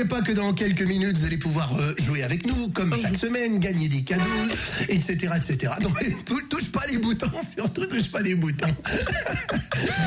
n'oubliez 0.00 0.04
pas 0.04 0.22
que 0.26 0.32
dans 0.32 0.52
quelques 0.52 0.82
minutes, 0.82 1.18
vous 1.18 1.24
allez 1.26 1.36
pouvoir 1.36 1.74
euh, 1.78 1.94
jouer 1.98 2.22
avec 2.22 2.46
nous, 2.46 2.70
comme 2.70 2.94
chaque 3.00 3.16
semaine, 3.16 3.58
gagner 3.58 3.88
des 3.88 4.02
cadeaux, 4.02 4.22
etc. 4.88 5.28
etc. 5.36 5.72
Donc 5.80 5.98
tou- 6.24 6.40
touche 6.48 6.70
pas 6.70 6.82
les 6.90 6.98
boutons, 6.98 7.30
surtout 7.56 7.86
touche 7.86 8.10
pas 8.10 8.20
les 8.20 8.34
boutons. 8.34 8.66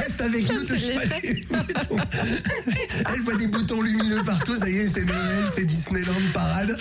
Reste 0.02 0.22
avec 0.22 0.52
nous, 0.52 0.64
touche 0.64 0.94
pas 0.96 1.20
les 1.24 1.34
boutons. 1.34 1.98
Elle 3.14 3.22
voit 3.22 3.36
des 3.36 3.48
boutons 3.48 3.82
lumineux 3.82 4.24
partout, 4.24 4.56
ça 4.56 4.70
y 4.70 4.78
est, 4.78 4.90
c'est 4.90 5.06
Noël, 5.06 5.46
c'est 5.54 5.66
Disneyland 5.66 6.14
Parade. 6.34 6.78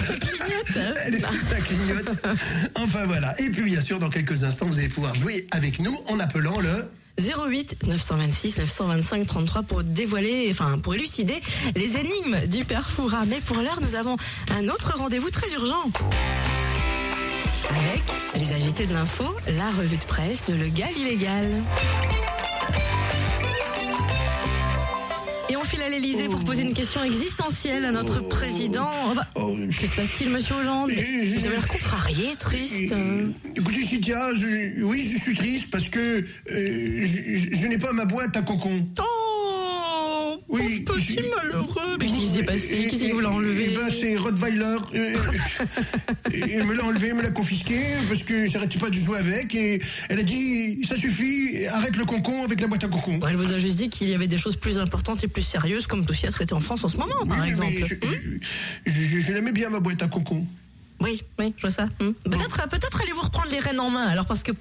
Elle 1.06 1.20
ça 1.20 1.56
clignote. 1.64 2.14
Enfin 2.76 3.05
voilà. 3.06 3.38
Et 3.41 3.50
puis 3.50 3.62
bien 3.62 3.81
sûr, 3.81 3.99
dans 3.99 4.11
quelques 4.11 4.44
instants, 4.44 4.67
vous 4.67 4.79
allez 4.79 4.88
pouvoir 4.88 5.14
jouer 5.14 5.47
avec 5.50 5.81
nous 5.81 5.97
en 6.09 6.19
appelant 6.20 6.61
le... 6.61 6.88
08 7.20 7.87
926 7.87 8.59
925 8.59 9.26
33 9.26 9.62
pour 9.62 9.85
dévoiler, 9.85 10.49
enfin 10.50 10.78
pour 10.78 10.95
élucider 10.95 11.40
les 11.75 11.97
énigmes 11.97 12.47
du 12.47 12.64
père 12.64 12.88
Foura. 12.88 13.25
Mais 13.26 13.40
pour 13.40 13.59
l'heure, 13.59 13.81
nous 13.81 13.95
avons 13.95 14.16
un 14.50 14.69
autre 14.69 14.97
rendez-vous 14.97 15.31
très 15.31 15.52
urgent. 15.52 15.90
Avec 17.71 18.02
les 18.35 18.52
agités 18.52 18.87
de 18.87 18.92
l'info, 18.92 19.25
la 19.47 19.71
revue 19.71 19.97
de 19.97 20.04
presse 20.04 20.45
de 20.45 20.54
Le 20.54 20.69
Gall 20.69 20.97
illégal. 20.97 21.62
On 25.62 25.64
file 25.64 25.83
à 25.83 25.88
l'Elysée 25.88 26.26
pour 26.28 26.42
poser 26.45 26.62
une 26.62 26.75
question 26.75 27.04
existentielle 27.04 27.85
à 27.85 27.92
notre 27.92 28.21
président. 28.21 28.90
Oh 29.11 29.14
bah, 29.14 29.26
Oh, 29.37 29.54
que 29.69 29.87
se 29.87 29.95
passe-t-il, 29.95 30.31
monsieur 30.31 30.57
Hollande 30.57 30.90
Vous 30.90 30.99
avez 31.47 31.54
l'air 31.54 31.69
contrarié, 31.69 32.35
triste. 32.37 32.92
Écoutez, 33.54 33.85
Cynthia, 33.85 34.35
je, 34.35 34.83
oui, 34.83 35.09
je 35.12 35.19
suis 35.19 35.35
triste 35.35 35.69
parce 35.71 35.88
que 35.88 36.00
euh, 36.00 36.25
je, 36.50 37.37
je- 37.37 37.57
je 37.57 37.66
n'ai 37.69 37.78
pas 37.78 37.92
ma 37.92 38.04
boîte 38.07 38.37
à 38.37 38.42
cocon. 38.42 38.87
Oh, 39.00 40.37
Oui, 40.49 40.81
petit 40.81 41.14
je- 41.19 41.37
malheureux. 41.37 41.97
Mais 42.00 42.07
s'est 42.32 42.42
passé 42.44 42.86
Qui 42.88 42.98
c'est 42.98 43.06
qui 43.06 43.12
vous 43.12 43.20
l'a 43.20 43.30
enlevé 43.30 43.68
eh 43.70 43.74
ben, 43.76 43.88
c'est 43.90 44.16
Rottweiler. 44.16 44.76
euh, 44.94 45.16
elle 46.32 46.64
me 46.64 46.74
l'a 46.74 46.84
enlevé, 46.84 47.08
elle 47.08 47.14
me 47.14 47.22
l'a 47.22 47.30
confisqué 47.30 47.80
parce 48.08 48.22
que 48.22 48.46
j'arrêtais 48.46 48.78
pas 48.78 48.90
de 48.90 48.94
jouer 48.98 49.18
avec. 49.18 49.54
Et 49.54 49.80
elle 50.08 50.18
a 50.18 50.22
dit 50.22 50.84
ça 50.84 50.96
suffit, 50.96 51.66
arrête 51.66 51.96
le 51.96 52.04
concon 52.04 52.44
avec 52.44 52.60
la 52.60 52.66
boîte 52.66 52.84
à 52.84 52.88
cocon. 52.88 53.20
Elle 53.28 53.36
vous 53.36 53.52
a 53.52 53.58
juste 53.58 53.76
dit 53.76 53.88
qu'il 53.90 54.08
y 54.08 54.14
avait 54.14 54.28
des 54.28 54.38
choses 54.38 54.56
plus 54.56 54.78
importantes 54.78 55.22
et 55.24 55.28
plus 55.28 55.42
sérieuses 55.42 55.86
comme 55.86 56.04
dossier 56.04 56.28
à 56.28 56.32
traiter 56.32 56.54
en 56.54 56.60
France 56.60 56.84
en 56.84 56.88
ce 56.88 56.96
moment, 56.96 57.14
Oui, 57.22 57.28
par 57.28 57.38
mais- 57.40 57.48
exemple. 57.48 57.72
mais 57.74 57.86
je, 57.86 57.94
je- 58.90 58.92
je- 59.06 59.20
je 59.20 59.32
l'aimais 59.32 59.52
bien 59.52 59.70
ma 59.70 59.80
boîte 59.80 60.02
à 60.02 60.08
cocon. 60.08 60.44
Oui, 61.00 61.22
oui, 61.38 61.52
je 61.56 61.62
vois 61.62 61.70
ça. 61.70 61.86
Hmm. 62.00 62.12
Peut-être, 62.24 62.68
peut-être 62.68 63.00
allez-vous 63.00 63.22
reprendre 63.22 63.48
les 63.50 63.58
rênes 63.58 63.80
en 63.80 63.90
main, 63.90 64.06
alors 64.06 64.24
parce 64.26 64.42
que 64.42 64.52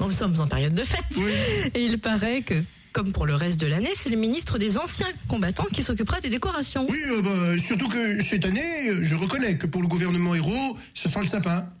nous 0.00 0.10
sommes 0.12 0.38
en 0.40 0.46
période 0.46 0.74
de 0.74 0.82
fête. 0.84 1.04
Oui. 1.16 1.30
Et 1.74 1.82
il 1.84 1.98
paraît 1.98 2.40
que, 2.42 2.54
comme 2.92 3.12
pour 3.12 3.26
le 3.26 3.34
reste 3.34 3.60
de 3.60 3.66
l'année, 3.66 3.90
c'est 3.94 4.08
le 4.10 4.16
ministre 4.16 4.58
des 4.58 4.76
anciens 4.78 5.06
combattants 5.28 5.66
qui 5.72 5.82
s'occupera 5.82 6.20
des 6.20 6.28
décorations. 6.28 6.86
Oui, 6.88 6.98
euh, 7.10 7.22
bah, 7.22 7.58
surtout 7.58 7.88
que 7.88 8.22
cette 8.22 8.44
année, 8.44 8.90
je 9.02 9.14
reconnais 9.14 9.56
que 9.56 9.66
pour 9.66 9.82
le 9.82 9.88
gouvernement 9.88 10.34
héros, 10.34 10.76
ce 10.94 11.08
sent 11.08 11.20
le 11.20 11.26
sapin. 11.26 11.66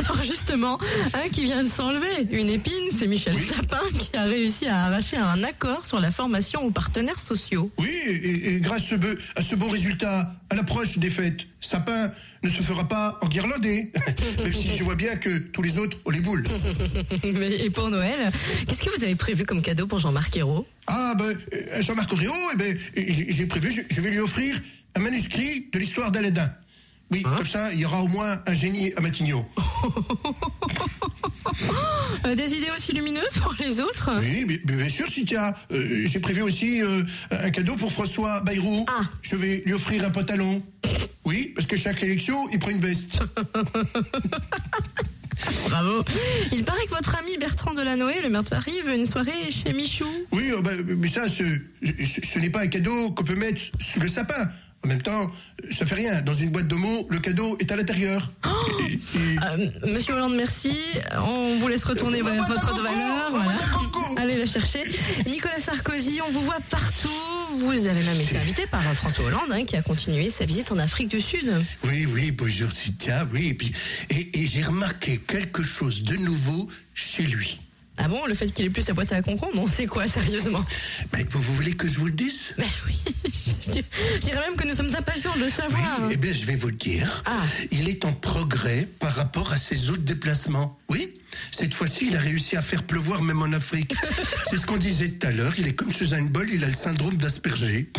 Alors 0.00 0.22
justement, 0.22 0.78
un 1.14 1.28
qui 1.28 1.44
vient 1.44 1.62
de 1.62 1.68
s'enlever 1.68 2.26
une 2.30 2.48
épine, 2.50 2.72
c'est 2.96 3.06
Michel 3.06 3.36
Sapin 3.36 3.80
qui 3.98 4.16
a 4.16 4.24
réussi 4.24 4.66
à 4.66 4.84
arracher 4.84 5.16
un 5.16 5.42
accord 5.44 5.84
sur 5.84 5.98
la 6.00 6.10
formation 6.10 6.62
aux 6.64 6.70
partenaires 6.70 7.18
sociaux. 7.18 7.70
Oui, 7.78 7.88
et, 8.06 8.54
et 8.54 8.60
grâce 8.60 8.82
à 8.82 8.88
ce, 8.90 8.94
be- 8.96 9.18
à 9.34 9.42
ce 9.42 9.54
bon 9.56 9.68
résultat, 9.68 10.34
à 10.50 10.54
l'approche 10.54 10.98
des 10.98 11.10
fêtes, 11.10 11.46
Sapin 11.66 12.12
ne 12.44 12.48
se 12.48 12.62
fera 12.62 12.86
pas 12.86 13.18
enguirlander. 13.22 13.90
Même 14.42 14.52
si 14.52 14.76
je 14.76 14.84
vois 14.84 14.94
bien 14.94 15.16
que 15.16 15.38
tous 15.38 15.62
les 15.62 15.78
autres 15.78 15.96
ont 16.04 16.10
les 16.10 16.20
boules. 16.20 16.44
Mais- 17.24 17.56
Et 17.64 17.70
pour 17.70 17.88
Noël, 17.90 18.30
qu'est-ce 18.68 18.82
que 18.84 18.96
vous 18.96 19.02
avez 19.04 19.16
prévu 19.16 19.44
comme 19.44 19.62
cadeau 19.62 19.86
pour 19.86 19.98
Jean-Marc 19.98 20.36
Ayrault? 20.36 20.66
Ah, 20.86 21.14
ben, 21.18 21.24
euh, 21.52 21.82
Jean-Marc 21.82 22.12
Auréo, 22.12 22.32
eh 22.54 22.56
ben, 22.56 22.78
j'ai 22.96 23.46
prévu, 23.46 23.84
je 23.90 24.00
vais 24.00 24.10
lui 24.10 24.20
offrir 24.20 24.60
un 24.94 25.00
manuscrit 25.00 25.68
de 25.72 25.78
l'histoire 25.78 26.12
d'Aladin. 26.12 26.50
Oui, 27.10 27.22
comme 27.22 27.46
ça, 27.46 27.72
il 27.72 27.80
y 27.80 27.84
aura 27.84 28.02
au 28.02 28.08
moins 28.08 28.40
un 28.46 28.54
génie 28.54 28.92
à 28.96 29.00
Matignon. 29.00 29.44
Euh, 32.26 32.34
Des 32.34 32.54
idées 32.54 32.70
aussi 32.76 32.92
lumineuses 32.92 33.38
pour 33.40 33.54
les 33.60 33.80
autres? 33.80 34.10
Oui, 34.20 34.44
bien, 34.44 34.76
bien 34.76 34.88
sûr, 34.88 35.08
Cynthia. 35.08 35.56
Euh, 35.70 36.02
j'ai 36.06 36.18
prévu 36.18 36.42
aussi 36.42 36.82
euh, 36.82 37.02
un 37.30 37.50
cadeau 37.50 37.76
pour 37.76 37.90
François 37.90 38.40
Bayrou. 38.40 38.84
Ah. 38.88 39.00
Je 39.22 39.36
vais 39.36 39.62
lui 39.64 39.72
offrir 39.72 40.04
un 40.04 40.10
pantalon. 40.10 40.62
Oui, 41.24 41.52
parce 41.54 41.66
que 41.66 41.76
chaque 41.76 42.02
élection, 42.02 42.48
il 42.50 42.58
prend 42.58 42.70
une 42.70 42.80
veste. 42.80 43.18
Bravo 45.68 46.02
Il 46.52 46.64
paraît 46.64 46.86
que 46.86 46.94
votre 46.94 47.14
ami 47.16 47.36
Bertrand 47.38 47.74
Delanoë, 47.74 48.22
le 48.22 48.28
maire 48.28 48.42
de 48.42 48.48
Paris, 48.48 48.72
veut 48.84 48.94
une 48.94 49.06
soirée 49.06 49.50
chez 49.50 49.72
Michou. 49.72 50.06
Oui, 50.32 50.50
euh, 50.50 50.60
ben, 50.62 50.82
mais 50.98 51.08
ça, 51.08 51.28
ce, 51.28 51.44
ce, 51.82 52.20
ce 52.26 52.38
n'est 52.38 52.50
pas 52.50 52.62
un 52.62 52.66
cadeau 52.68 53.10
qu'on 53.12 53.24
peut 53.24 53.36
mettre 53.36 53.60
sous 53.78 54.00
le 54.00 54.08
sapin. 54.08 54.48
En 54.86 54.88
même 54.88 55.02
temps, 55.02 55.32
ça 55.72 55.84
fait 55.84 55.96
rien. 55.96 56.22
Dans 56.22 56.32
une 56.32 56.50
boîte 56.50 56.68
de 56.68 56.76
mots, 56.76 57.08
le 57.10 57.18
cadeau 57.18 57.56
est 57.58 57.72
à 57.72 57.74
l'intérieur. 57.76 58.30
Et- 58.88 58.92
et- 58.92 58.98
Euh, 59.42 59.68
Monsieur 59.92 60.14
Hollande, 60.14 60.36
merci. 60.36 60.76
On 61.18 61.56
vous 61.58 61.66
laisse 61.66 61.82
retourner 61.82 62.20
Euh, 62.20 62.22
votre 62.22 62.76
de 62.76 62.82
valeur. 62.82 63.30
voilà. 63.32 63.56
Allez 64.16 64.38
la 64.38 64.46
chercher. 64.46 64.84
Nicolas 65.26 65.58
Sarkozy, 65.58 66.20
on 66.24 66.30
vous 66.30 66.42
voit 66.42 66.60
partout. 66.70 67.08
Vous 67.56 67.72
avez 67.88 68.00
même 68.04 68.20
été 68.20 68.38
invité 68.38 68.64
par 68.68 68.80
François 68.94 69.24
Hollande, 69.24 69.50
hein, 69.50 69.64
qui 69.64 69.74
a 69.76 69.82
continué 69.82 70.30
sa 70.30 70.44
visite 70.44 70.70
en 70.70 70.78
Afrique 70.78 71.08
du 71.08 71.20
Sud. 71.20 71.52
Oui, 71.82 72.06
oui, 72.06 72.30
bonjour 72.30 72.70
Cynthia, 72.70 73.26
oui. 73.32 73.48
Et, 73.48 73.54
puis, 73.54 73.72
et, 74.10 74.38
et 74.40 74.46
j'ai 74.46 74.62
remarqué 74.62 75.18
quelque 75.18 75.64
chose 75.64 76.04
de 76.04 76.14
nouveau 76.16 76.68
chez 76.94 77.24
lui. 77.24 77.58
Ah 77.98 78.08
bon, 78.08 78.26
le 78.26 78.34
fait 78.34 78.52
qu'il 78.52 78.66
ait 78.66 78.70
plus 78.70 78.82
sa 78.82 78.92
boîte 78.92 79.10
à 79.12 79.22
concombre, 79.22 79.52
on 79.56 79.66
sait 79.66 79.86
quoi, 79.86 80.06
sérieusement 80.06 80.64
Mais 81.14 81.24
vous, 81.30 81.40
vous 81.40 81.54
voulez 81.54 81.72
que 81.72 81.88
je 81.88 81.98
vous 81.98 82.06
le 82.06 82.12
dise? 82.12 82.52
Mais 82.58 82.68
oui, 82.86 82.94
je 83.64 83.70
dir- 83.70 83.84
je 84.16 84.20
dirais 84.20 84.40
même 84.40 84.54
que 84.56 84.66
nous 84.68 84.74
sommes 84.74 84.94
impatients 84.94 85.32
de 85.34 85.40
le 85.40 85.46
Oui, 85.46 85.50
savoir. 85.50 85.98
eh 86.10 86.16
bien, 86.16 86.32
je 86.32 86.44
vais 86.44 86.56
vous 86.56 86.68
le 86.68 86.74
dire. 86.74 87.22
Ah. 87.24 87.32
Il 87.70 87.88
est 87.88 88.04
en 88.04 88.12
progrès 88.12 88.86
par 88.98 89.14
rapport 89.14 89.52
à 89.52 89.56
ses 89.56 89.88
autres 89.90 90.02
déplacements. 90.02 90.78
Oui, 90.88 91.14
cette 91.50 91.72
fois-ci, 91.74 92.08
il 92.08 92.16
a 92.16 92.20
réussi 92.20 92.56
à 92.56 92.62
faire 92.62 92.82
pleuvoir 92.82 93.22
même 93.22 93.40
en 93.42 93.52
Afrique. 93.52 93.94
C'est 94.50 94.58
ce 94.58 94.66
qu'on 94.66 94.76
disait 94.76 95.08
tout 95.08 95.26
à 95.26 95.30
l'heure. 95.30 95.54
Il 95.58 95.66
est 95.66 95.74
comme 95.74 95.92
Suzanne 95.92 96.28
Boyle, 96.28 96.50
il 96.52 96.62
a 96.64 96.68
le 96.68 96.74
syndrome 96.74 97.16
d'Asperger. 97.16 97.88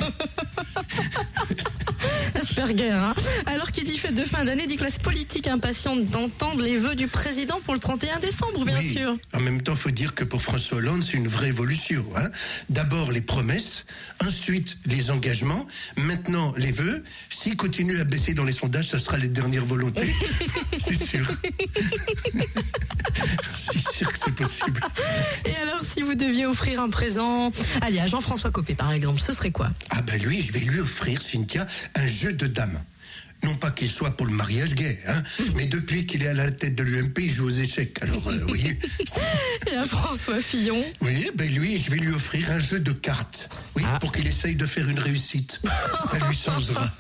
Asperger, 2.36 2.92
hein. 2.92 3.13
Alors 3.46 3.72
qui 3.72 3.84
dit 3.84 3.98
fête 3.98 4.16
de 4.16 4.24
fin 4.24 4.46
d'année, 4.46 4.68
dit 4.68 4.75
classe 4.77 4.98
politique 5.00 5.48
impatiente 5.48 6.06
d'entendre 6.10 6.62
les 6.63 6.77
vœux 6.77 6.96
du 6.96 7.08
président 7.08 7.60
pour 7.66 7.74
le 7.74 7.80
31 7.80 8.20
décembre, 8.20 8.63
bien 8.66 8.77
Oui. 8.77 8.94
sûr. 8.96 9.18
En 9.34 9.39
même 9.39 9.62
temps, 9.62 9.75
faut 9.75 9.87
dire 9.91 10.15
que 10.15 10.24
pour 10.24 10.41
François 10.41 10.77
Hollande, 10.77 11.03
c'est 11.03 11.17
une 11.17 11.27
vraie 11.27 11.48
évolution. 11.50 12.06
hein. 12.15 12.29
D'abord 12.70 13.12
les 13.12 13.22
promesses, 13.22 13.86
ensuite 14.25 14.77
les 14.86 15.12
engagements, 15.12 15.65
maintenant 15.98 16.53
les 16.58 16.72
vœux. 16.72 17.03
S'il 17.29 17.56
continue 17.58 18.00
à 18.00 18.03
baisser 18.03 18.34
dans 18.34 18.44
les 18.44 18.51
sondages, 18.51 18.89
ça 18.89 19.00
sera 19.00 19.17
les 19.17 19.29
dernières 19.29 19.65
volontés. 19.65 20.13
c'est 20.77 20.96
sûr. 20.96 21.25
c'est 23.56 23.91
sûr 23.91 24.12
que 24.12 24.20
c'est 24.20 24.36
possible. 24.36 24.79
Et 25.46 25.56
alors, 25.56 25.82
si 25.86 26.01
vous 26.01 26.15
deviez 26.15 26.46
offrir 26.46 26.82
un 26.82 26.89
présent, 26.89 27.51
allez, 27.82 28.00
à 28.00 28.08
Jean-François 28.08 28.51
Copé, 28.51 28.75
par 28.75 28.91
exemple, 28.91 29.20
ce 29.20 29.34
serait 29.34 29.51
quoi? 29.51 29.70
Ah 29.89 30.01
ben 30.01 30.22
lui, 30.22 30.41
je 30.41 30.51
vais 30.51 30.60
lui 30.60 30.79
offrir, 30.79 31.22
Cynthia, 31.22 31.65
un 31.96 32.08
jeu 32.08 32.34
de 32.34 32.48
dames. 32.48 32.79
Non 33.44 33.56
pas 33.56 33.72
qu'il 33.72 33.89
soit 33.89 34.12
pour 34.12 34.25
le 34.25 34.34
mariage 34.34 34.74
gay, 34.74 35.00
hein, 35.08 35.24
mais 35.56 35.65
depuis 35.65 36.06
qu'il 36.06 36.24
est 36.24 36.29
à 36.29 36.34
la 36.34 36.50
tête 36.51 36.75
de 36.75 36.84
l'UMP, 36.84 37.17
il 37.20 37.29
joue 37.29 37.46
aux 37.46 37.50
échecs. 37.50 37.98
Alors, 38.01 38.27
euh, 38.27 38.39
oui, 38.50 38.77
Et 39.72 39.75
à 39.75 39.86
François 39.86 40.39
Fillon 40.39 40.84
oui, 41.01 41.29
ben 41.36 41.48
lui, 41.48 41.77
je 41.77 41.91
vais 41.91 41.98
lui 41.98 42.12
offrir 42.13 42.51
un 42.51 42.60
jeu 42.60 42.79
de 42.79 42.91
cartes. 42.91 43.50
Oui, 43.75 43.84
pour 44.01 44.12
qu'il 44.12 44.27
essaye 44.27 44.56
de 44.56 44.65
faire 44.65 44.89
une 44.89 45.00
réussite. 45.00 45.62
Ça 46.10 46.17
lui 46.27 46.36
changera. 46.36 46.89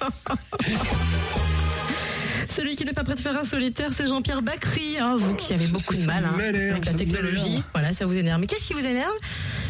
Celui 2.55 2.75
qui 2.75 2.85
n'est 2.85 2.93
pas 2.93 3.03
prêt 3.03 3.15
de 3.15 3.19
faire 3.19 3.37
un 3.37 3.43
solitaire, 3.43 3.91
c'est 3.95 4.07
Jean-Pierre 4.07 4.41
Bacry. 4.41 4.97
Ah, 4.99 5.13
vous 5.15 5.35
qui 5.35 5.53
avez 5.53 5.67
beaucoup 5.67 5.93
de 5.93 6.05
mal 6.05 6.25
hein, 6.25 6.33
avec 6.71 6.85
la 6.85 6.93
technologie. 6.93 7.61
Voilà, 7.73 7.93
ça 7.93 8.05
vous 8.05 8.17
énerve. 8.17 8.39
Mais 8.39 8.47
qu'est-ce 8.47 8.65
qui 8.65 8.73
vous 8.73 8.85
énerve? 8.85 9.13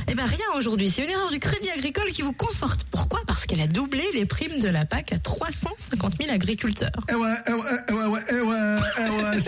Eh 0.09 0.15
bien, 0.15 0.25
rien 0.25 0.45
aujourd'hui. 0.55 0.89
C'est 0.89 1.03
une 1.03 1.09
erreur 1.09 1.29
du 1.29 1.39
Crédit 1.39 1.69
Agricole 1.69 2.07
qui 2.11 2.21
vous 2.21 2.31
conforte. 2.31 2.85
Pourquoi? 2.91 3.19
Parce 3.27 3.45
qu'elle 3.45 3.59
a 3.59 3.67
doublé 3.67 4.03
les 4.13 4.25
primes 4.25 4.57
de 4.59 4.69
la 4.69 4.85
PAC 4.85 5.11
à 5.11 5.17
350 5.17 6.13
000 6.21 6.31
agriculteurs. 6.33 6.91
Eh 7.09 7.13
ouais, 7.15 7.27
eh 7.47 7.51
ouais, 7.51 7.61
eh 7.89 7.91
ouais, 7.91 8.19
eh 8.29 8.33
ouais, 8.39 8.77
eh 8.99 9.09
ouais, 9.35 9.39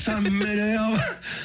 ça 0.00 0.20
m'énerve. 0.20 1.00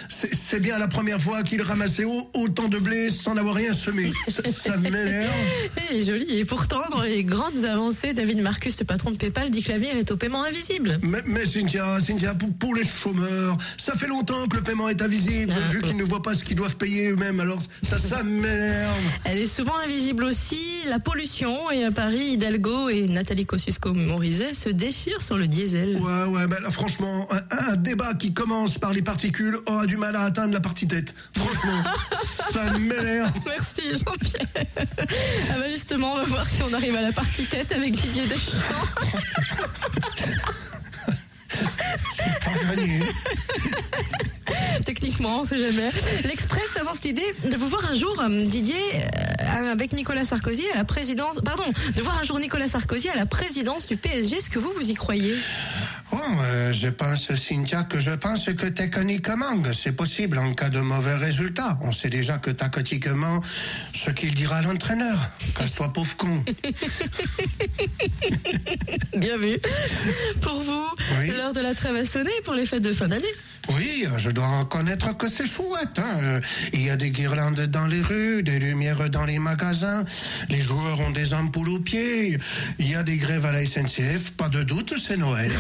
C'est 0.10 0.60
bien 0.60 0.79
la 0.79 0.88
première 0.88 1.19
fois 1.22 1.43
qu'il 1.43 1.62
ramassait 1.62 2.05
au- 2.05 2.27
autant 2.34 2.67
de 2.67 2.79
blé 2.79 3.10
sans 3.10 3.38
avoir 3.38 3.53
rien 3.53 3.72
semé. 3.72 4.12
Ça, 4.27 4.41
ça 4.51 4.77
m'énerve. 4.77 5.29
Et 5.91 6.01
joli. 6.03 6.39
Et 6.39 6.45
pourtant, 6.45 6.81
dans 6.91 7.01
les 7.03 7.24
grandes 7.24 7.63
avancées, 7.65 8.13
David 8.13 8.41
Marcus, 8.41 8.79
le 8.79 8.86
patron 8.86 9.12
de 9.12 9.17
PayPal, 9.17 9.51
dit 9.51 9.62
que 9.62 9.72
l'avenir 9.72 9.95
est 9.95 10.10
au 10.10 10.17
paiement 10.17 10.43
invisible. 10.43 10.98
Mais, 11.03 11.22
mais 11.27 11.45
Cynthia, 11.45 12.00
Cynthia, 12.00 12.34
pour, 12.34 12.51
pour 12.55 12.74
les 12.74 12.84
chômeurs, 12.84 13.57
ça 13.77 13.93
fait 13.93 14.07
longtemps 14.07 14.48
que 14.48 14.55
le 14.57 14.63
paiement 14.63 14.89
est 14.89 15.03
invisible, 15.03 15.53
Ah. 15.55 15.69
vu 15.72 15.84
qu'ils 15.84 15.98
ne 15.98 16.03
voient 16.03 16.24
pas 16.24 16.34
ce 16.34 16.43
qu'ils 16.43 16.55
doivent 16.57 16.77
payer 16.77 17.10
eux-mêmes. 17.10 17.39
Alors 17.39 17.60
ça, 17.84 18.00
ça 18.00 18.24
m'énerve. 18.24 18.54
Elle 19.24 19.39
est 19.39 19.45
souvent 19.45 19.77
invisible 19.83 20.24
aussi, 20.24 20.83
la 20.88 21.00
pollution. 21.00 21.71
Et 21.71 21.83
à 21.83 21.91
Paris, 21.91 22.33
Hidalgo 22.33 22.89
et 22.89 23.07
Nathalie 23.07 23.45
Kosciusko-Morizet 23.45 24.53
se 24.53 24.69
déchirent 24.69 25.21
sur 25.21 25.38
le 25.38 25.47
diesel. 25.47 25.97
Ouais, 25.97 26.24
ouais, 26.25 26.47
ben 26.47 26.59
là, 26.62 26.69
franchement, 26.69 27.27
un, 27.31 27.71
un 27.71 27.75
débat 27.75 28.13
qui 28.13 28.33
commence 28.33 28.77
par 28.77 28.93
les 28.93 29.01
particules 29.01 29.57
aura 29.65 29.85
du 29.85 29.97
mal 29.97 30.15
à 30.15 30.21
atteindre 30.24 30.53
la 30.53 30.59
partie 30.59 30.88
tête. 30.88 31.13
Franchement, 31.35 31.83
ça 32.51 32.71
m'énerve. 32.77 33.31
Merci 33.45 34.03
Jean-Pierre. 34.05 34.65
Ah 34.77 35.59
bah 35.59 35.69
justement, 35.71 36.13
on 36.13 36.17
va 36.17 36.24
voir 36.25 36.50
si 36.50 36.62
on 36.63 36.74
arrive 36.74 36.95
à 36.95 37.01
la 37.01 37.12
partie 37.12 37.45
tête 37.45 37.71
avec 37.71 37.95
Didier 37.95 38.24
Deschamps. 38.27 38.59
Techniquement, 44.85 45.41
on 45.41 45.43
sait 45.43 45.57
jamais. 45.57 45.89
L'Express 46.24 46.77
avance 46.79 47.03
l'idée 47.03 47.33
de 47.45 47.57
vous 47.57 47.67
voir 47.67 47.89
un 47.89 47.95
jour, 47.95 48.19
euh, 48.19 48.45
Didier, 48.45 48.75
euh, 48.75 49.71
avec 49.71 49.93
Nicolas 49.93 50.25
Sarkozy 50.25 50.63
à 50.74 50.77
la 50.77 50.83
présidence. 50.83 51.39
Pardon, 51.43 51.63
de 51.95 52.01
voir 52.01 52.19
un 52.19 52.24
jour 52.24 52.39
Nicolas 52.39 52.67
Sarkozy 52.67 53.09
à 53.09 53.15
la 53.15 53.25
présidence 53.25 53.88
du 53.88 53.97
PSG. 53.97 54.38
Est-ce 54.38 54.50
que 54.50 54.59
vous, 54.59 54.71
vous 54.71 54.89
y 54.89 54.93
croyez? 54.93 55.33
Bon, 56.12 56.19
euh, 56.43 56.71
je 56.71 56.88
pense, 56.89 57.33
Cynthia, 57.35 57.83
que 57.83 58.00
je 58.00 58.12
pense 58.12 58.45
que 58.45 58.67
techniquement, 58.67 59.57
c'est 59.74 59.91
possible 59.91 60.38
en 60.38 60.53
cas 60.53 60.69
de 60.69 60.79
mauvais 60.79 61.15
résultat. 61.15 61.77
On 61.81 61.91
sait 61.91 62.09
déjà 62.09 62.38
que 62.38 62.51
tactiquement, 62.51 63.41
ce 63.93 64.12
qu'il 64.12 64.33
dira 64.33 64.57
à 64.57 64.62
l'entraîneur. 64.62 65.17
Casse-toi, 65.57 65.91
pauvre 65.91 66.15
con. 66.15 66.43
Bien 69.17 69.38
vu. 69.38 69.57
Pour 70.41 70.62
vous, 70.62 70.85
Oui. 71.19 71.27
l'heure 71.35 71.53
de 71.53 71.62
la 71.62 71.74
trêve 71.75 71.95
a 71.95 72.05
sonné 72.05 72.31
pour 72.43 72.53
les 72.53 72.65
fêtes 72.65 72.83
de 72.83 72.93
fin 72.93 73.07
d'année. 73.07 73.25
Oui, 73.69 74.05
je 74.17 74.29
dois 74.29 74.60
reconnaître 74.60 75.15
que 75.17 75.29
c'est 75.29 75.48
chouette. 75.48 75.98
hein. 76.00 76.19
Euh, 76.22 76.39
Il 76.74 76.84
y 76.86 76.89
a 76.89 76.95
des 76.98 77.12
guirlandes 77.12 77.60
dans 77.67 77.88
les 77.88 78.01
rues, 78.01 78.43
des 78.43 78.60
lumières 78.60 79.10
dans 79.10 79.25
les 79.25 79.39
magasins, 79.39 80.03
les 80.50 80.62
joueurs 80.62 81.00
ont 81.01 81.12
des 81.12 81.34
ampoules 81.34 81.69
aux 81.69 81.79
pieds, 81.79 82.38
il 82.79 82.89
y 82.89 82.95
a 82.95 83.03
des 83.03 83.17
grèves 83.17 83.45
à 83.45 83.51
la 83.51 83.65
SNCF, 83.65 84.31
pas 84.31 84.50
de 84.50 84.63
doute, 84.63 84.93
c'est 84.98 85.17
Noël. 85.17 85.51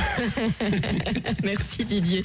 Merci 1.43 1.85
Didier. 1.85 2.23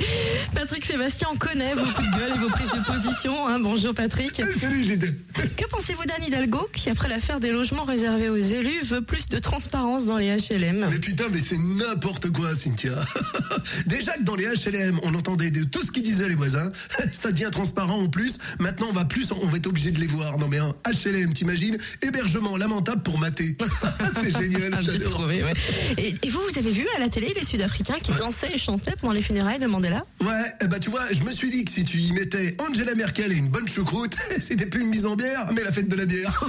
Patrick 0.55 0.85
Sébastien, 0.85 1.29
on 1.33 1.37
connaît 1.37 1.73
vos 1.75 1.87
coups 1.93 2.11
de 2.11 2.17
gueule 2.19 2.33
et 2.35 2.39
vos 2.39 2.49
prises 2.49 2.71
de 2.73 2.85
position. 2.85 3.49
hein. 3.49 3.59
Bonjour 3.61 3.95
Patrick. 3.95 4.43
Salut, 4.59 4.85
j'ai 4.85 4.97
deux. 4.97 5.15
Que 5.57 5.65
pensez-vous 5.71 6.05
d'Anne 6.05 6.25
Hidalgo 6.27 6.69
qui, 6.73 6.91
après 6.91 7.09
l'affaire 7.09 7.41
des 7.41 7.51
logements 7.53 7.85
réservés 7.85 8.29
aux 8.29 8.37
élus, 8.37 8.83
veut 8.85 9.03
plus 9.03 9.29
de 9.29 9.39
transparence 9.39 10.07
dans 10.07 10.17
les 10.17 10.31
HLM 10.37 10.89
Mais 10.91 10.99
putain, 10.99 11.25
mais 11.33 11.39
c'est 11.41 11.59
n'importe 11.59 12.31
quoi, 12.31 12.55
Cynthia. 12.55 12.93
Déjà 13.87 14.13
que 14.17 14.23
dans 14.23 14.37
les 14.37 14.47
HLM, 14.47 14.99
on 15.03 15.15
entendait 15.15 15.51
de 15.51 15.65
tout 15.71 15.83
ce 15.85 15.91
qu'ils 15.93 16.03
disaient 16.03 16.29
les 16.29 16.35
voisins. 16.35 16.71
Ça 17.13 17.33
devient 17.33 17.49
transparent 17.53 17.99
en 17.99 18.09
plus. 18.09 18.39
Maintenant, 18.59 18.89
on 18.91 18.93
va 18.93 19.05
plus, 19.05 19.31
on 19.33 19.47
va 19.47 19.57
être 19.57 19.67
obligé 19.67 19.91
de 19.91 20.01
les 20.01 20.07
voir. 20.07 20.39
Non 20.39 20.49
mais 20.49 20.59
un 20.59 20.75
HLM, 20.87 21.33
t'imagines? 21.33 21.79
Hébergement 22.03 22.57
lamentable 22.57 23.03
pour 23.03 23.19
mater. 23.19 23.57
c'est 24.15 24.37
génial, 24.37 24.75
Ah, 24.81 24.99
trouvé, 25.11 25.43
ouais. 25.43 25.53
et, 25.99 26.15
et 26.23 26.31
vous, 26.31 26.41
vous 26.51 26.59
avez 26.59 26.71
vu 26.71 26.87
à 26.97 27.01
la 27.01 27.09
télé 27.09 27.33
les 27.37 27.45
Sud-Africains 27.45 27.99
qui 28.03 28.13
dansaient 28.13 28.53
et 28.55 28.59
chantaient 28.59 28.95
pendant 29.01 29.13
les 29.13 29.23
funérailles 29.23 29.59
de 29.59 29.67
Mandela? 29.67 30.05
Ouais, 30.21 30.69
ben 30.69 30.79
tu 30.79 30.91
vois, 30.91 31.03
je 31.13 31.23
me 31.25 31.31
suis 31.33 31.51
dit 31.51 31.65
que 31.65 31.71
si 31.71 31.85
tu 31.85 31.99
y 31.99 32.13
mettais 32.13 32.57
Angela 32.59 32.95
Merkel 32.95 33.33
et 33.33 33.37
une 33.37 33.49
bonne 33.49 33.69
choucroute, 33.69 34.15
c'était 34.41 34.67
plus 34.67 34.83
une 34.83 34.89
mise 34.89 35.07
en 35.07 35.17
bière, 35.17 35.47
mais 35.55 35.63
la 35.63 35.73
fête 35.73 35.89
de 35.89 35.97
la 35.97 36.07
bière. 36.07 36.43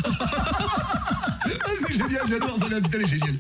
Ah, 1.44 1.70
c'est 1.80 1.94
génial, 1.94 2.22
j'adore 2.28 2.58
celle-là, 2.60 2.82
putain, 2.82 2.98
elle 3.00 3.04
est 3.04 3.08
géniale. 3.08 3.36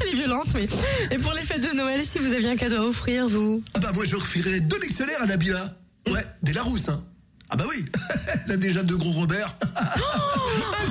Elle 0.00 0.08
est 0.08 0.14
violente, 0.14 0.48
mais. 0.54 0.68
Et 1.10 1.18
pour 1.18 1.32
les 1.32 1.42
fêtes 1.42 1.60
de 1.68 1.76
Noël, 1.76 2.04
si 2.04 2.18
vous 2.18 2.32
aviez 2.32 2.50
un 2.50 2.56
cadeau 2.56 2.76
à 2.76 2.86
offrir, 2.86 3.28
vous? 3.28 3.62
Ah 3.74 3.78
bah 3.78 3.92
moi 3.94 4.04
je 4.04 4.16
refilerais 4.16 4.60
deux 4.60 4.78
dictionnaires 4.78 5.22
à 5.22 5.26
Nabila. 5.26 5.74
Ouais, 6.08 6.24
des 6.42 6.52
Larousse, 6.52 6.88
hein. 6.88 7.02
Ah 7.50 7.56
bah 7.56 7.64
oui, 7.68 7.84
elle 8.46 8.52
a 8.52 8.56
déjà 8.56 8.82
deux 8.82 8.96
gros 8.96 9.12
Robert. 9.12 9.56
Ah, 9.80 9.94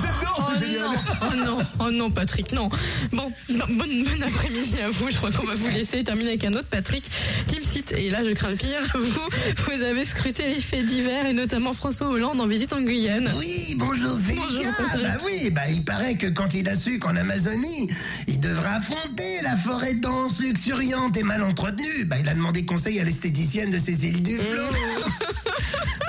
J'adore, 0.02 0.36
Oh 0.38 0.52
c'est 0.58 0.64
génial. 0.66 0.82
non, 0.88 0.94
oh 1.22 1.34
non, 1.36 1.58
oh 1.80 1.90
non, 1.90 2.10
Patrick, 2.10 2.52
non. 2.52 2.70
Bon, 3.12 3.30
bon, 3.48 3.84
après-midi 4.26 4.76
à 4.84 4.88
vous. 4.88 5.10
Je 5.10 5.16
crois 5.16 5.30
qu'on 5.30 5.46
va 5.46 5.54
vous 5.54 5.68
laisser 5.68 6.02
terminer 6.04 6.30
avec 6.30 6.44
un 6.44 6.54
autre 6.54 6.66
Patrick. 6.68 7.08
Team 7.48 7.62
Site, 7.62 7.92
et 7.92 8.10
là 8.10 8.24
je 8.24 8.30
crains 8.32 8.50
le 8.50 8.56
pire. 8.56 8.80
Vous, 8.94 9.28
vous 9.66 9.82
avez 9.82 10.04
scruté 10.04 10.54
les 10.54 10.60
faits 10.60 10.86
divers 10.86 11.26
et 11.26 11.32
notamment 11.32 11.72
François 11.74 12.08
Hollande 12.08 12.40
en 12.40 12.46
visite 12.46 12.72
en 12.72 12.80
Guyane. 12.80 13.32
Oui, 13.38 13.74
bonjour 13.76 14.16
Patrick. 14.26 15.02
bah 15.02 15.18
oui, 15.24 15.50
bah 15.50 15.62
il 15.70 15.84
paraît 15.84 16.16
que 16.16 16.26
quand 16.28 16.54
il 16.54 16.68
a 16.68 16.76
su 16.76 16.98
qu'en 16.98 17.14
Amazonie, 17.16 17.88
il 18.26 18.40
devra 18.40 18.76
affronter 18.76 19.40
la 19.42 19.56
forêt 19.56 19.94
dense, 19.94 20.40
luxuriante 20.40 21.16
et 21.16 21.22
mal 21.22 21.42
entretenue, 21.42 22.04
bah 22.06 22.16
il 22.20 22.28
a 22.28 22.34
demandé 22.34 22.64
conseil 22.64 22.98
à 23.00 23.04
l'esthéticienne 23.04 23.70
de 23.70 23.78
ses 23.78 24.06
îles 24.06 24.22
du 24.22 24.36
flot. 24.38 24.62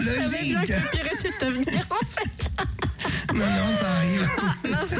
Je 0.01 0.09
savais 0.39 0.49
bien 0.49 0.63
que 0.63 0.71
le 0.71 0.89
pire 0.91 1.05
était 1.05 1.45
à 1.45 1.49
venir 1.49 1.85
en 1.89 2.05
fait. 2.05 2.29
Non, 3.33 3.45
non, 3.45 3.77
ça 3.79 3.87
arrive. 3.97 4.27
Mince. 4.69 4.95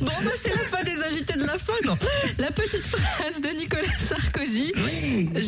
Bon, 0.00 0.12
bah, 0.24 0.30
c'est 0.42 0.50
la 0.50 0.62
fin 0.62 0.82
des 0.82 1.02
agités 1.02 1.34
de 1.34 1.44
la 1.44 1.58
foi, 1.58 1.74
non. 1.84 1.98
La 2.38 2.50
petite 2.50 2.86
phrase 2.86 3.40
de 3.40 3.48
Nicolas 3.48 3.82
Sarkozy. 4.08 4.72
Oui. 4.76 4.89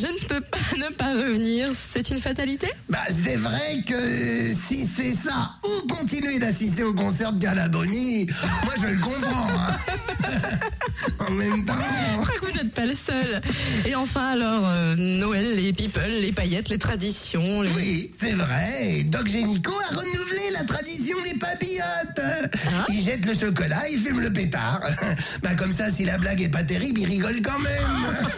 Je 0.03 0.07
ne 0.09 0.27
peux 0.27 0.41
pas 0.41 0.59
ne 0.77 0.93
pas 0.93 1.13
revenir. 1.13 1.69
C'est 1.95 2.11
une 2.11 2.21
fatalité? 2.21 2.67
Bah 2.89 2.99
c'est 3.09 3.37
vrai 3.37 3.83
que 3.87 4.53
si 4.53 4.85
c'est 4.87 5.13
ça, 5.13 5.53
ou 5.65 5.87
continuer 5.87 6.39
d'assister 6.41 6.83
au 6.83 6.93
concert 6.93 7.33
de 7.33 7.39
Galaboni, 7.39 8.27
moi 8.65 8.75
je 8.81 8.87
le 8.89 8.99
comprends. 8.99 9.49
hein. 9.49 9.77
en 11.29 11.31
même 11.33 11.65
temps. 11.65 11.75
Je 11.75 12.17
crois 12.27 12.35
que 12.41 12.47
vous 12.47 12.57
n'êtes 12.59 12.73
pas 12.75 12.85
le 12.87 12.95
seul. 12.95 13.41
Et 13.87 13.95
enfin, 13.95 14.31
alors, 14.33 14.65
euh, 14.67 14.95
Noël, 14.97 15.55
les 15.57 15.73
people, 15.73 16.03
les 16.21 16.33
paillettes, 16.33 16.69
les 16.69 16.79
traditions. 16.79 17.63
les- 17.63 17.71
Oui, 17.73 18.13
c'est 18.19 18.33
vrai. 18.33 19.03
Doc 19.05 19.29
Génico 19.29 19.73
a 19.91 19.95
renouvelé 19.95 20.51
la 20.53 20.65
tradition 20.65 21.17
des 21.23 21.39
papillotes. 21.39 22.21
Ah. 22.21 22.87
Il 22.89 23.03
jette 23.05 23.25
le 23.27 23.35
chocolat, 23.35 23.89
il 23.91 24.01
fume 24.01 24.21
le 24.21 24.33
pétard. 24.33 24.81
bah 25.43 25.55
comme 25.57 25.73
ça, 25.73 25.91
si 25.91 26.05
la 26.05 26.19
blague 26.19 26.43
est 26.43 26.49
pas 26.49 26.65
terrible, 26.65 27.01
il 27.01 27.07
rigole 27.07 27.41
quand 27.43 27.59
même. 27.61 28.29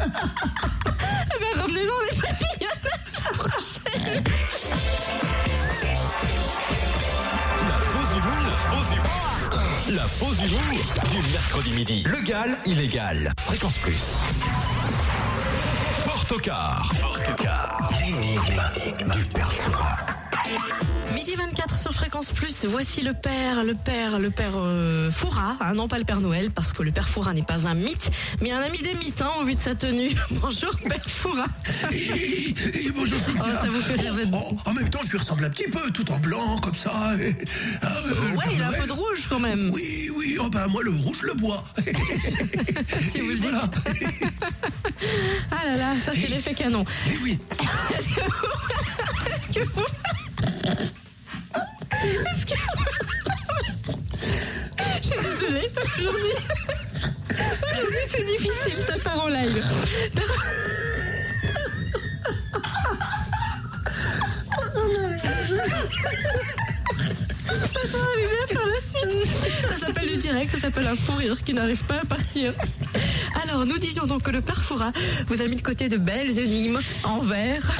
Eh 0.00 1.38
ben, 1.40 1.60
ramenez-en 1.60 1.98
des 2.10 2.20
papillotes 2.20 2.88
la 3.12 3.32
prochaine. 3.32 4.24
La 9.90 10.02
pause 10.02 10.36
pause 10.36 10.42
humour 10.42 10.92
du 11.10 11.32
mercredi 11.32 11.72
midi. 11.72 12.04
Legal, 12.04 12.58
illégal. 12.66 13.32
Fréquence 13.40 13.78
plus. 13.78 14.18
Fort 16.04 16.24
au 16.30 16.38
quart. 16.38 16.92
Fort 16.94 17.18
au 17.28 17.42
quart. 17.42 17.90
L'énigme 17.98 19.14
du 19.14 19.24
père 19.24 19.52
Fouras. 19.52 19.96
Midi 21.28 21.42
24 21.42 21.76
sur 21.76 21.92
Fréquence 21.92 22.30
Plus, 22.30 22.64
voici 22.64 23.02
le 23.02 23.12
père, 23.12 23.62
le 23.62 23.74
père, 23.74 24.18
le 24.18 24.30
père 24.30 24.52
euh, 24.54 25.10
Foura, 25.10 25.58
hein, 25.60 25.74
non 25.74 25.86
pas 25.86 25.98
le 25.98 26.04
père 26.04 26.20
Noël, 26.22 26.50
parce 26.50 26.72
que 26.72 26.82
le 26.82 26.90
père 26.90 27.06
Foura 27.06 27.34
n'est 27.34 27.42
pas 27.42 27.68
un 27.68 27.74
mythe, 27.74 28.10
mais 28.40 28.50
un 28.50 28.60
ami 28.60 28.78
des 28.78 28.94
mythes, 28.94 29.20
hein, 29.20 29.30
au 29.38 29.44
vu 29.44 29.54
de 29.54 29.60
sa 29.60 29.74
tenue. 29.74 30.08
Bonjour 30.30 30.74
père 30.88 31.04
Foura. 31.06 31.44
Et, 31.92 32.54
et 32.86 32.90
bonjour 32.92 33.20
Cynthia. 33.20 33.42
Oh, 33.46 33.56
ça 33.62 33.70
vous 33.70 33.80
fait 33.82 34.00
rire, 34.00 34.18
êtes- 34.18 34.28
Oh, 34.32 34.56
en 34.64 34.72
même 34.72 34.88
temps, 34.88 35.00
je 35.04 35.10
lui 35.10 35.18
ressemble 35.18 35.44
un 35.44 35.50
petit 35.50 35.68
peu, 35.68 35.90
tout 35.90 36.10
en 36.10 36.18
blanc, 36.18 36.58
comme 36.60 36.74
ça. 36.76 37.12
et- 37.20 37.36
euh, 37.84 38.34
Ouais, 38.34 38.44
il 38.54 38.62
a 38.62 38.68
un 38.68 38.72
peu 38.72 38.86
de 38.86 38.92
rouge 38.92 39.26
quand 39.28 39.40
même. 39.40 39.68
Oui, 39.70 40.10
oui, 40.16 40.38
oh 40.40 40.48
bah 40.48 40.66
moi 40.68 40.82
le 40.82 40.92
rouge 40.92 41.20
le 41.24 41.34
bois. 41.34 41.62
Si 43.12 43.20
vous 43.20 43.28
le 43.32 43.38
dites. 43.38 43.50
Voilà. 43.50 43.68
Ah 45.50 45.64
là 45.66 45.76
là, 45.76 45.94
ça 46.04 46.12
c'est 46.14 46.28
l'effet 46.28 46.54
canon. 46.54 46.84
Et 47.12 47.18
oui. 47.22 47.38
Est-ce 47.98 48.14
que 49.54 49.64
vous... 49.74 49.82
aujourd'hui... 55.98 56.32
C'est 58.10 58.24
difficile, 58.24 58.84
ça 58.86 58.98
part 59.04 59.24
en 59.24 59.28
live. 59.28 59.62
Ça 69.68 69.76
s'appelle 69.76 70.08
du 70.08 70.16
direct, 70.16 70.50
ça 70.50 70.58
s'appelle 70.58 70.86
un 70.86 70.96
fou 70.96 71.14
rire 71.16 71.36
qui 71.44 71.54
n'arrive 71.54 71.84
pas 71.84 72.00
à 72.02 72.04
partir. 72.04 72.52
Alors, 73.42 73.64
nous 73.64 73.78
disions 73.78 74.06
donc 74.06 74.22
que 74.22 74.30
le 74.30 74.40
père 74.40 74.62
Foura 74.62 74.92
vous 75.28 75.40
a 75.40 75.46
mis 75.46 75.56
de 75.56 75.62
côté 75.62 75.88
de 75.88 75.96
belles 75.96 76.38
énigmes 76.38 76.80
en 77.04 77.20
vers. 77.20 77.72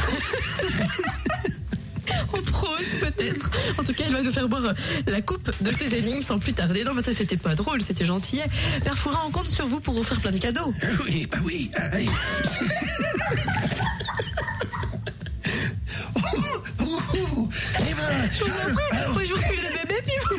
Peut-être. 3.01 3.51
En 3.79 3.85
tout 3.85 3.93
cas, 3.93 4.05
il 4.07 4.13
va 4.13 4.23
nous 4.23 4.33
faire 4.33 4.49
boire 4.49 4.75
la 5.07 5.23
coupe 5.23 5.51
de 5.61 5.71
ces 5.71 5.95
énigmes 5.95 6.23
sans 6.23 6.39
plus 6.39 6.53
tarder. 6.53 6.85
Non, 6.85 6.95
mais 6.95 7.03
ça 7.03 7.13
c'était 7.13 7.37
pas 7.37 7.55
drôle, 7.55 7.83
c'était 7.83 8.05
gentil. 8.05 8.41
Père 8.85 8.95
on 9.27 9.31
compte 9.31 9.49
sur 9.49 9.67
vous 9.67 9.81
pour 9.81 9.95
vous 9.95 10.03
faire 10.03 10.21
plein 10.21 10.33
de 10.33 10.39
cadeaux. 10.39 10.73
Oui, 11.05 11.27
bah 11.31 11.39
oui. 11.45 11.71
ah, 11.77 11.83
oui. 11.95 12.09
Ouh, 16.81 16.97
ouh. 17.37 17.49
Eh 17.79 17.95
ben, 17.95 18.31
Je 18.33 18.45
vous 18.45 18.51
en 18.51 18.75
prie, 18.75 18.85
alors, 18.99 19.13
moi 19.15 19.25
je 19.25 19.33
vous 19.33 19.41
le 19.41 19.87
bébé, 19.87 20.03
puis 20.05 20.15
vous. 20.31 20.37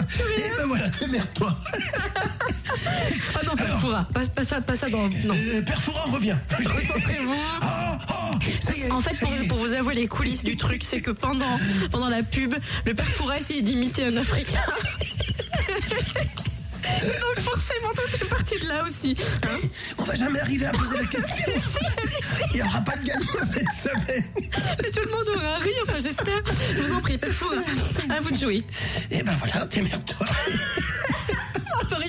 plus 0.06 0.24
rien. 0.24 0.44
eh 0.52 0.56
ben 0.56 0.66
voilà, 0.66 0.88
démerde-toi. 0.88 1.56
Ah 3.34 3.40
non, 3.46 3.56
Père 3.56 3.80
Foura, 3.80 4.08
pas, 4.12 4.26
pas 4.26 4.44
ça, 4.44 4.60
pas 4.60 4.76
ça 4.76 4.88
dans. 4.88 5.08
Non. 5.24 5.34
Euh, 5.34 5.62
Père 5.62 5.80
Fouras 5.80 6.04
revient. 6.12 6.36
Concentrez-vous. 6.50 7.34
Ça 8.60 8.74
y 8.74 8.82
est. 8.82 8.90
En 8.90 9.00
fait, 9.00 9.14
ça 9.14 9.26
pour, 9.26 9.34
y 9.34 9.44
est. 9.44 9.48
pour 9.48 9.58
vous 9.58 9.72
avouer 9.74 9.94
les 9.94 10.08
coulisses 10.08 10.44
du 10.44 10.56
truc, 10.56 10.82
c'est 10.88 11.00
que 11.00 11.10
pendant, 11.10 11.58
pendant 11.90 12.08
la 12.08 12.22
pub, 12.22 12.54
le 12.84 12.94
père 12.94 13.06
Foura 13.06 13.38
essayait 13.38 13.62
d'imiter 13.62 14.04
un 14.04 14.16
Africain. 14.16 14.60
Donc 16.82 17.44
forcément, 17.44 17.90
tout 17.94 18.24
est 18.24 18.28
parti 18.28 18.58
de 18.58 18.66
là 18.68 18.84
aussi. 18.84 19.16
Hein 19.44 19.68
On 19.98 20.02
va 20.02 20.14
jamais 20.14 20.40
arriver 20.40 20.66
à 20.66 20.72
poser 20.72 20.96
la 20.96 21.04
question. 21.04 21.52
Il 22.52 22.56
n'y 22.56 22.62
aura 22.62 22.80
pas 22.80 22.96
de 22.96 23.04
gagnant 23.06 23.44
cette 23.44 23.70
semaine. 23.70 24.24
Mais 24.82 24.90
tout 24.90 25.00
le 25.04 25.10
monde 25.10 25.28
aura 25.36 25.58
ri, 25.58 25.70
enfin 25.86 25.98
j'espère. 26.02 26.42
Je 26.74 26.80
vous 26.82 26.94
en 26.94 27.00
prie, 27.00 27.18
Foura, 27.18 27.56
à 28.08 28.20
vous 28.20 28.30
de 28.30 28.36
jouer. 28.38 28.64
Eh 29.10 29.22
ben 29.22 29.32
voilà, 29.38 29.66
démerde-toi. 29.66 30.26
On 30.26 31.12
peut 31.12 31.19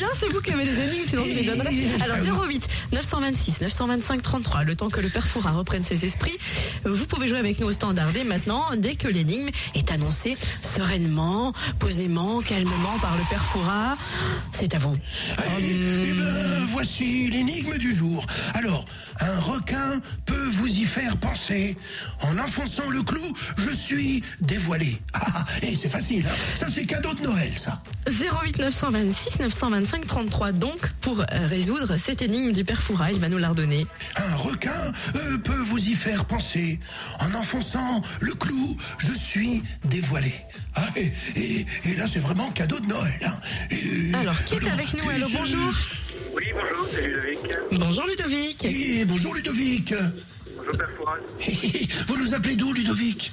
rien, 0.02 0.14
c'est 0.20 0.30
vous 0.30 0.42
qui 0.42 0.52
avez 0.52 0.66
les 0.66 0.74
énigmes, 0.74 1.06
sinon 1.08 1.24
je 1.26 1.40
les 1.40 1.46
donnerai. 1.46 1.70
Alors 2.02 2.44
08 2.44 2.68
926 2.94 3.62
925 3.62 4.22
33, 4.22 4.64
le 4.64 4.76
temps 4.76 4.90
que 4.90 5.00
le 5.00 5.10
père 5.10 5.28
Foura 5.28 5.52
reprenne 5.52 5.84
ses 5.84 6.06
esprits, 6.06 6.38
vous 6.86 7.06
pouvez 7.06 7.28
jouer 7.28 7.40
avec 7.40 7.60
nous 7.60 7.68
au 7.68 7.72
standard 7.72 8.12
dès 8.12 8.24
maintenant, 8.24 8.66
dès 8.78 8.96
que 8.96 9.08
l'énigme 9.08 9.50
est 9.76 9.92
annoncée 9.92 10.38
sereinement, 10.62 11.54
posément, 11.80 12.42
calmement 12.42 12.98
par 13.02 13.16
le 13.18 13.24
père 13.30 13.44
Foura. 13.46 13.98
C'est 14.52 14.74
à 14.76 14.80
vous. 14.80 14.96
Eh 15.60 16.14
ben, 16.14 16.66
voici 16.68 17.30
l'énigme 17.30 17.78
du 17.78 17.94
jour. 17.94 18.26
Alors, 18.54 18.86
un 19.20 19.40
requin 19.40 20.02
peut 20.26 20.50
vous 20.54 20.68
y 20.82 20.86
faire 20.86 21.16
penser. 21.18 21.78
En 22.22 22.38
enfonçant 22.40 22.90
le 22.90 23.04
clou, 23.04 23.22
je 23.58 23.70
suis 23.70 24.24
dévoilé. 24.42 24.98
Ah, 25.14 25.46
et 25.62 25.76
c'est 25.76 25.90
facile, 25.90 26.26
hein. 26.28 26.36
ça 26.56 26.68
c'est 26.74 26.86
cadeau 26.86 27.14
de 27.14 27.22
Noël, 27.22 27.52
ça. 27.58 27.82
08 28.10 28.58
926 28.60 29.40
925 29.40 30.06
33 30.08 30.52
donc 30.54 30.92
pour 31.02 31.20
euh, 31.20 31.26
résoudre 31.48 31.98
cette 31.98 32.22
énigme 32.22 32.52
du 32.52 32.64
père 32.66 32.82
Foura, 32.82 33.12
il 33.12 33.20
va 33.20 33.30
nous 33.30 33.38
la 33.38 33.50
redonner. 33.50 33.86
Un 34.16 34.36
requin 34.38 34.92
euh, 35.16 35.38
peut 35.38 35.54
vous 35.66 35.78
y 35.80 35.94
faire 35.94 36.26
penser. 36.26 36.80
En 37.20 37.34
enfonçant 37.36 38.02
le 38.20 38.34
clou, 38.34 38.76
je 38.98 39.14
suis 39.14 39.62
dévoilé. 39.86 40.34
Ah, 40.76 40.88
et, 40.96 41.12
et- 41.36 41.66
et 41.86 41.96
là, 41.96 42.06
c'est 42.12 42.20
vraiment 42.20 42.50
cadeau 42.52 42.80
de 42.80 42.88
Noël. 42.88 43.20
hein. 43.26 43.34
Et- 43.70 44.14
Alors, 44.16 44.44
qui 44.46 44.56
est 44.56 44.68
avec 44.70 44.94
nous 44.94 45.10
Allô, 45.10 45.28
bonjour. 45.30 45.74
Oui, 46.34 46.44
bonjour, 46.54 46.88
c'est 46.94 47.02
Ludovic. 47.08 47.40
Bonjour 47.74 48.06
Ludovic. 48.08 48.64
Et 48.66 49.04
bonjour 49.06 49.34
Ludovic. 49.36 49.94
Bonjour, 50.62 50.78
Père 50.78 50.90
Fouras. 50.96 51.18
Vous 52.08 52.18
nous 52.18 52.34
appelez 52.36 52.56
d'où 52.56 52.72
Ludovic 52.72 53.32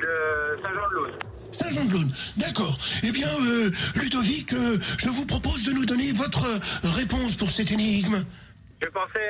De 0.00 0.62
Saint-Jean-de-Luz. 0.62 1.14
Saint-Jean-de-Laune. 1.50 2.10
D'accord. 2.38 2.78
Eh 3.02 3.12
bien, 3.12 3.28
euh, 3.42 3.70
Ludovic, 3.96 4.52
euh, 4.54 4.78
je 4.98 5.08
vous 5.10 5.26
propose 5.26 5.64
de 5.64 5.72
nous 5.72 5.84
donner 5.84 6.12
votre 6.12 6.46
euh, 6.46 6.58
réponse 6.84 7.34
pour 7.34 7.50
cette 7.50 7.70
énigme. 7.70 8.24
Je 8.82 8.88
pensais 8.88 9.20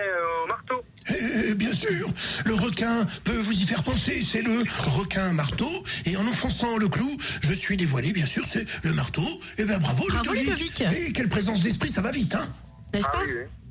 au 0.45 0.47
marteau. 0.49 0.85
Eh, 1.11 1.55
bien 1.55 1.73
sûr, 1.73 2.09
le 2.47 2.55
requin 2.55 3.05
peut 3.25 3.37
vous 3.37 3.53
y 3.53 3.65
faire 3.65 3.83
penser, 3.83 4.23
c'est 4.23 4.43
le 4.43 4.63
requin 4.97 5.33
marteau, 5.33 5.71
et 6.07 6.17
en 6.17 6.27
enfonçant 6.27 6.77
le 6.79 6.89
clou, 6.89 7.17
je 7.43 7.53
suis 7.53 7.77
dévoilé, 7.77 8.13
bien 8.13 8.27
sûr, 8.27 8.45
c'est 8.47 8.67
le 8.85 8.93
marteau. 8.93 9.27
Eh 9.59 9.65
bien, 9.65 9.79
bravo, 9.79 10.05
Bravo, 10.09 10.33
Ludovic. 10.33 10.79
Ludovic. 10.79 11.09
Et 11.09 11.13
quelle 11.13 11.29
présence 11.29 11.63
d'esprit, 11.63 11.89
ça 11.91 12.01
va 12.01 12.11
vite, 12.11 12.35
hein 12.35 12.49
N'est-ce 12.95 13.07
Ah 13.09 13.13
pas 13.13 13.23
oui, 13.25 13.33
oui. 13.37 13.64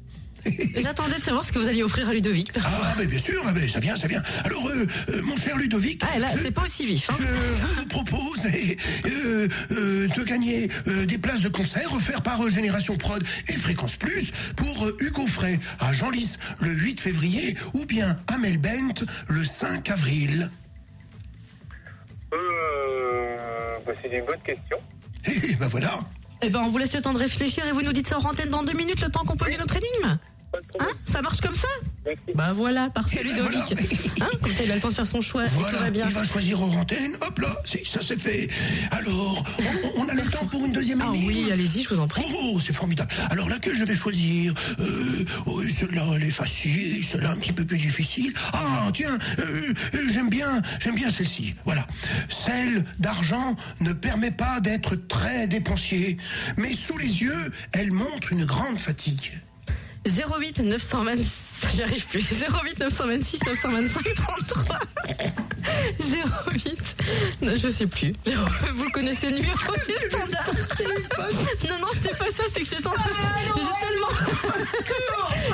J'attendais 0.76 1.20
de 1.20 1.24
savoir 1.24 1.44
ce 1.46 1.52
que 1.52 1.60
vous 1.60 1.68
alliez 1.68 1.84
offrir 1.84 2.10
à 2.10 2.14
Ludovic. 2.14 2.52
Ah, 2.64 2.94
mais 2.98 3.06
bien 3.06 3.20
sûr, 3.20 3.44
mais 3.54 3.68
ça 3.68 3.80
vient, 3.80 3.96
ça 3.96 4.08
vient. 4.08 4.22
Alors, 4.44 4.68
euh, 4.68 4.86
euh, 5.10 5.22
mon 5.24 5.36
cher 5.38 5.58
Ludovic, 5.58 6.02
Ah, 6.14 6.20
là, 6.20 6.28
je- 6.36 6.42
c'est 6.44 6.52
pas 6.52 6.64
aussi 6.64 6.86
vif. 6.86 7.10
Hein. 7.10 7.16
Je 7.20 7.80
vous 7.80 7.86
propose 7.88 8.42
eh, 8.54 8.78
euh, 9.06 9.48
euh, 9.72 10.08
de 10.08 10.24
gagner 10.24 10.70
euh, 10.88 11.06
des 11.06 11.18
places 11.18 11.42
de 11.42 11.50
concert 11.50 11.94
offertes 11.94 12.24
par 12.24 12.44
euh, 12.44 12.50
Génération 12.50 12.96
Prod 12.98 13.24
et 13.48 13.54
Fréquence 13.54 13.96
Plus 13.98 14.32
pour 14.56 14.86
euh, 14.86 14.98
Hugo 15.00 15.26
Frey 15.28 15.60
à 15.80 15.94
Genlis 15.94 16.38
le 16.60 16.70
8 16.72 17.00
février 17.00 17.56
ou 17.74 17.86
bien 17.86 18.18
à 18.28 18.38
Melbent 18.38 19.06
le 19.28 19.46
5 19.46 19.90
avril. 19.90 20.50
Euh, 22.34 23.78
bah, 23.86 23.94
c'est 24.02 24.10
une 24.18 24.26
bonne 24.26 24.40
question. 24.46 24.78
Et 25.26 25.56
ben 25.56 25.68
voilà. 25.68 25.92
Eh 26.42 26.50
ben, 26.50 26.60
on 26.62 26.68
vous 26.68 26.78
laisse 26.78 26.94
le 26.94 27.02
temps 27.02 27.14
de 27.14 27.18
réfléchir 27.20 27.66
et 27.66 27.72
vous 27.72 27.82
nous 27.82 27.94
dites 27.94 28.08
ça 28.08 28.20
en 28.20 28.24
antenne 28.30 28.50
dans 28.50 28.64
deux 28.64 28.74
minutes, 28.74 29.02
le 29.02 29.10
temps 29.10 29.24
qu'on 29.24 29.38
pose 29.38 29.58
notre 29.58 29.76
énigme. 29.78 30.18
Pas 30.54 30.60
de 30.62 30.66
Hein. 30.80 30.88
Ça 31.06 31.22
marche 31.22 31.42
comme 31.42 31.56
ça 31.56 31.68
Merci. 32.06 32.20
Bah 32.36 32.52
voilà, 32.54 32.90
parfait 32.90 33.24
Ludovic. 33.24 33.52
voilà. 33.52 33.66
Hein 34.22 34.38
comme 34.42 34.52
ça, 34.54 34.64
il 34.64 34.72
a 34.72 34.76
le 34.76 34.82
temps 34.82 34.90
de 34.90 34.94
faire 34.94 35.08
son 35.08 35.22
choix 35.22 35.46
et 35.46 35.50
tout 35.50 35.56
Voilà, 35.60 35.78
va 35.80 35.90
bien. 35.90 36.08
il 36.08 36.14
va 36.14 36.24
choisir 36.24 36.62
hors 36.62 36.78
antenne. 36.78 37.14
Hop 37.26 37.40
là, 37.40 37.56
ça 37.86 38.00
c'est 38.04 38.20
fait. 38.20 38.50
Alors, 38.92 39.44
on, 39.96 40.02
on 40.04 40.10
a 40.10 40.14
le 40.14 40.24
temps 40.30 40.46
pour 40.46 40.64
une 40.66 40.72
deuxième 40.74 41.02
Ah 41.02 41.08
énigme 41.14 41.28
oui, 41.28 41.52
allez-y, 41.52 41.84
je 41.84 41.90
vous 41.90 42.00
en 42.00 42.08
prie. 42.08 42.24
Oh, 42.44 42.60
c'est 42.60 42.74
formidable. 42.74 43.10
Alors 43.32 43.50
laquelle 43.50 43.76
je 43.76 43.84
vais 43.86 43.96
choisir 43.96 44.54
euh, 44.80 45.26
oui, 45.48 45.72
Celle-là, 45.74 46.06
elle 46.16 46.24
est 46.24 46.30
facile, 46.32 47.04
celle-là 47.04 47.32
un 47.32 47.38
petit 47.38 47.54
peu 47.54 47.66
plus 47.66 47.78
difficile. 47.80 48.34
Ah, 48.54 48.90
tiens, 48.94 49.18
euh, 49.40 49.74
euh, 49.96 50.10
j'aime 50.12 50.30
bien, 50.30 50.62
j'aime 50.80 50.96
bien 50.96 51.10
celle-ci. 51.10 51.56
Voilà. 51.66 51.88
Celle 52.30 52.86
d'argent 53.00 53.56
ne 53.80 53.94
permet 53.94 54.32
pas 54.32 54.60
d'être 54.60 54.96
très 54.96 55.48
dépensier, 55.48 56.18
mais 56.58 56.74
sous 56.76 56.98
les 56.98 57.22
yeux, 57.24 57.52
elle 57.72 57.92
montre 57.92 58.32
une 58.34 58.46
grande 58.46 58.78
fatigue. 58.78 59.32
08 60.06 60.60
926, 60.60 61.32
j'y 61.76 61.84
arrive 61.84 62.06
plus. 62.08 62.22
08 62.22 62.80
926 62.80 63.40
925 63.46 64.04
33. 64.16 64.80
08, 66.52 66.96
non, 67.42 67.52
je 67.58 67.70
sais 67.70 67.88
plus. 67.88 68.14
Vous 68.76 68.90
connaissez 68.92 69.30
le 69.30 69.38
numéro 69.38 69.74
du 69.88 69.94
standard 70.10 70.50
Non, 71.70 71.80
non, 71.80 71.88
c'est 71.94 72.18
pas 72.18 72.26
ça, 72.32 72.44
c'est 72.54 72.60
que 72.62 72.66
j'étais 72.66 72.86
en 72.88 72.92
train 72.92 73.10
de- 73.10 73.16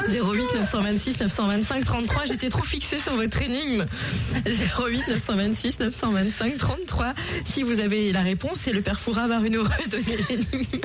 tellement. 0.10 0.30
08 0.32 0.48
926 0.56 1.20
925 1.20 1.86
33, 1.86 2.26
j'étais 2.26 2.50
trop 2.50 2.64
fixée 2.64 2.98
sur 2.98 3.14
votre 3.14 3.40
énigme. 3.42 3.86
08 4.46 5.08
926 5.10 5.80
925 5.80 6.58
33. 6.58 7.14
Si 7.46 7.62
vous 7.64 7.80
avez 7.80 8.12
la 8.12 8.22
réponse, 8.22 8.66
et 8.68 8.74
le 8.74 8.82
père 8.82 9.00
Foura 9.00 9.28
va 9.28 9.40
nous 9.40 9.64
redonner 9.64 10.18
l'énigme. 10.30 10.80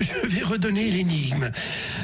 Je 0.00 0.26
vais 0.26 0.42
redonner 0.44 0.90
l'énigme. 0.90 1.50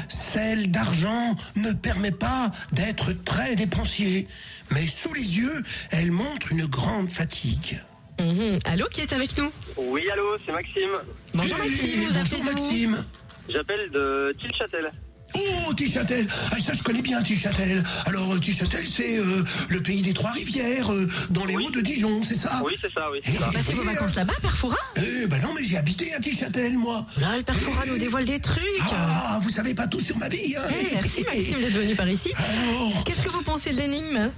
Celle 0.07 0.71
d'argent 0.71 1.35
ne 1.55 1.71
permet 1.71 2.11
pas 2.11 2.51
d'être 2.73 3.13
très 3.25 3.55
dépensier, 3.55 4.27
mais 4.71 4.87
sous 4.87 5.13
les 5.13 5.37
yeux, 5.37 5.63
elle 5.91 6.11
montre 6.11 6.51
une 6.51 6.65
grande 6.65 7.11
fatigue. 7.11 7.79
Mhm. 8.19 8.59
Allô, 8.65 8.87
qui 8.89 9.01
est 9.01 9.13
avec 9.13 9.37
nous? 9.37 9.51
Oui, 9.77 10.03
allô, 10.11 10.37
c'est 10.45 10.51
Maxime. 10.51 10.91
Bonjour 11.33 11.57
Maxime, 11.57 12.01
vous 12.01 12.13
bonjour 12.13 12.43
Maxime. 12.43 13.05
J'appelle 13.49 13.89
de 13.91 14.35
Tilchâtel. 14.39 14.91
Oh, 15.35 15.73
Tichâtel 15.73 16.27
Ah, 16.51 16.57
ça, 16.63 16.73
je 16.73 16.81
connais 16.83 17.01
bien 17.01 17.21
Tichâtel. 17.21 17.83
Alors, 18.05 18.33
euh, 18.33 18.39
Tichâtel, 18.39 18.85
c'est 18.87 19.17
euh, 19.17 19.43
le 19.69 19.81
pays 19.81 20.01
des 20.01 20.13
Trois-Rivières, 20.13 20.91
euh, 20.91 21.07
dans 21.29 21.45
les 21.45 21.55
Oui. 21.55 21.65
Hauts 21.67 21.71
de 21.71 21.81
Dijon, 21.81 22.21
c'est 22.23 22.35
ça? 22.35 22.61
Oui, 22.65 22.73
c'est 22.81 22.91
ça, 22.93 23.09
oui, 23.11 23.19
Eh, 23.23 23.31
c'est 23.31 23.39
ça. 23.39 23.49
Bah, 23.53 23.59
c'est 23.65 23.73
vos 23.73 23.83
vacances 23.83 24.15
là-bas, 24.15 24.33
Père 24.41 24.55
Foura 24.57 24.77
Eh 24.97 25.27
ben 25.27 25.39
non, 25.41 25.49
mais 25.57 25.63
j'ai 25.65 25.77
habité 25.77 26.13
à 26.13 26.19
Tichâtel, 26.19 26.73
moi. 26.77 27.05
Là, 27.19 27.37
le 27.37 27.43
Père 27.43 27.55
Foura 27.55 27.85
nous 27.85 27.97
dévoile 27.97 28.25
des 28.25 28.39
trucs. 28.39 28.63
Ah, 28.91 29.39
vous 29.41 29.49
savez 29.49 29.73
pas 29.73 29.87
tout 29.87 29.99
sur 29.99 30.17
ma 30.17 30.27
vie, 30.29 30.55
hein 30.57 30.63
Eh, 30.69 30.95
merci 30.95 31.23
Maxime 31.23 31.59
d'être 31.59 31.71
venu 31.73 31.95
par 31.95 32.09
ici. 32.09 32.31
Alors, 32.37 33.03
Qu'est-ce 33.05 33.21
que 33.21 33.29
vous 33.29 33.41
pensez 33.43 33.71
de 33.71 33.77
l'énigme? 33.77 34.29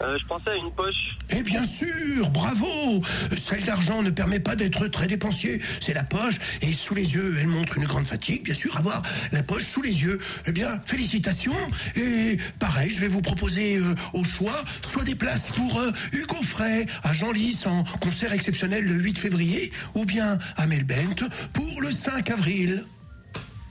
Euh, 0.00 0.16
je 0.16 0.24
pensais 0.26 0.50
à 0.50 0.56
une 0.56 0.70
poche. 0.72 1.16
Eh 1.30 1.42
bien 1.42 1.66
sûr, 1.66 2.30
bravo 2.30 3.02
Celle 3.36 3.64
d'argent 3.64 4.02
ne 4.02 4.10
permet 4.10 4.38
pas 4.38 4.54
d'être 4.54 4.86
très 4.86 5.08
dépensier, 5.08 5.60
c'est 5.80 5.92
la 5.92 6.04
poche, 6.04 6.38
et 6.62 6.72
sous 6.72 6.94
les 6.94 7.14
yeux, 7.14 7.36
elle 7.40 7.48
montre 7.48 7.78
une 7.78 7.84
grande 7.84 8.06
fatigue, 8.06 8.44
bien 8.44 8.54
sûr, 8.54 8.76
avoir 8.76 9.02
la 9.32 9.42
poche 9.42 9.64
sous 9.64 9.82
les 9.82 10.02
yeux. 10.02 10.20
Eh 10.46 10.52
bien, 10.52 10.80
félicitations, 10.84 11.52
et 11.96 12.36
pareil, 12.60 12.90
je 12.90 13.00
vais 13.00 13.08
vous 13.08 13.22
proposer 13.22 13.76
euh, 13.76 13.94
au 14.12 14.22
choix, 14.22 14.64
soit 14.82 15.02
des 15.04 15.16
places 15.16 15.50
pour 15.50 15.80
euh, 15.80 15.90
Hugo 16.12 16.40
Frey 16.42 16.86
à 17.02 17.12
Genlis 17.12 17.64
en 17.66 17.82
concert 17.98 18.32
exceptionnel 18.32 18.84
le 18.84 18.94
8 18.94 19.18
février, 19.18 19.72
ou 19.94 20.04
bien 20.04 20.38
à 20.56 20.66
Melbent 20.66 21.28
pour 21.52 21.80
le 21.80 21.90
5 21.90 22.30
avril. 22.30 22.84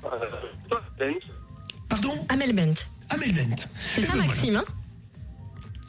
Euh, 0.04 0.10
toi, 0.70 0.82
Ben. 1.00 1.14
Pardon? 1.90 2.26
Amel 2.30 2.54
Bent. 2.54 2.86
À 3.10 3.16
Melbent. 3.18 3.56
C'est 3.96 4.02
Eh 4.02 4.06
ça 4.06 4.12
ben, 4.12 4.18
voilà. 4.18 4.28
Maxime, 4.28 4.56
hein? 4.58 4.66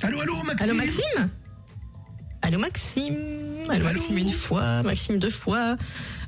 Allô, 0.03 0.21
allô, 0.21 0.37
Maxime 0.45 0.61
Allô 0.63 0.75
Maxime 0.75 1.31
Allô 2.43 2.59
Maxime 2.59 3.17
Allô 3.69 3.85
Maxime 3.85 4.19
une 4.19 4.33
fois, 4.33 4.83
Maxime 4.83 5.19
deux 5.19 5.29
fois. 5.29 5.77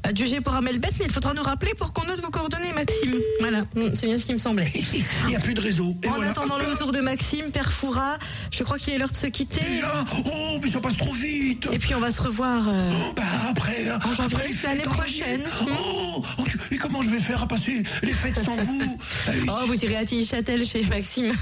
Adieu 0.03 0.27
G 0.27 0.41
pour 0.43 0.55
Amel 0.55 0.79
Bent, 0.79 0.89
mais 0.99 1.07
il 1.07 1.11
faudra 1.13 1.33
nous 1.33 1.43
rappeler 1.43 1.73
pour 1.75 1.93
qu'on 1.95 2.05
note 2.07 2.21
vos 2.21 2.31
coordonnées 2.31 2.73
Maxime. 2.75 3.15
Voilà, 3.41 3.65
c'est 3.95 4.05
bien 4.07 4.19
ce 4.19 4.27
qui 4.27 4.35
me 4.35 4.39
semblait. 4.39 4.71
Il 4.75 5.27
n'y 5.29 5.37
a 5.37 5.41
plus 5.41 5.55
de 5.55 5.61
réseau. 5.63 5.97
Et 6.03 6.09
En 6.09 6.15
voilà. 6.17 6.31
attendant 6.33 6.59
le 6.59 6.65
retour 6.67 6.93
de 6.93 7.01
Maxime, 7.01 7.51
Père 7.51 7.73
Foura, 7.73 8.19
je 8.51 8.63
crois 8.63 8.77
qu'il 8.79 8.93
est 8.93 8.99
l'heure 8.99 9.11
de 9.11 9.17
se 9.17 9.27
quitter. 9.27 9.61
Déjà 9.65 10.05
Oh, 10.27 10.59
mais 10.63 10.71
ça 10.71 10.81
passe 10.81 10.97
trop 10.99 11.13
vite 11.13 11.67
Et 11.73 11.79
puis 11.79 11.95
on 11.95 12.01
va 12.01 12.11
se 12.11 12.21
revoir. 12.21 12.69
euh, 12.69 12.91
Oh, 12.93 13.13
bah 13.17 13.23
après, 13.49 13.89
hein, 13.89 13.99
En 14.05 14.15
janvier, 14.15 14.25
après 14.37 14.49
les 14.49 14.53
c'est 14.53 14.59
fêtes 14.69 14.71
l'année 14.71 14.83
prochaine. 14.83 15.41
janvier. 15.61 15.75
Oh, 15.83 16.23
oh, 16.39 16.43
tu- 16.47 16.75
et 16.75 16.77
comment 16.79 17.03
je 17.03 17.09
vais 17.11 17.21
faire 17.21 17.43
à 17.43 17.49
passer 17.49 17.83
les 18.03 18.13
fêtes 18.13 18.39
sans 18.45 18.57
vous? 18.57 18.99
Eh, 19.29 19.39
Oh, 19.49 19.67
vous 19.67 19.83
irez 19.85 19.97
à 19.97 20.05
Tilly-Châtel 20.05 20.67
chez 20.67 20.85
Maxime. 20.85 21.35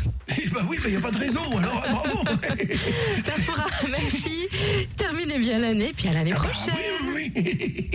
Eh 0.42 0.48
bah 0.52 0.60
oui, 0.68 0.78
il 0.84 0.90
n'y 0.90 0.96
a 0.96 1.00
pas 1.00 1.10
de 1.10 1.18
réseau, 1.18 1.40
alors 1.58 1.84
bravo 1.90 2.24
Père 3.24 3.38
Foura, 3.38 3.66
merci. 3.90 4.48
Terminez 4.96 5.38
bien 5.38 5.58
l'année, 5.58 5.92
puis 5.96 6.08
à 6.08 6.12
l'année 6.12 6.32
Ah, 6.34 6.40
prochaine. 6.40 6.74
oui, 7.14 7.32
oui, 7.34 7.42
oui. 7.58 7.90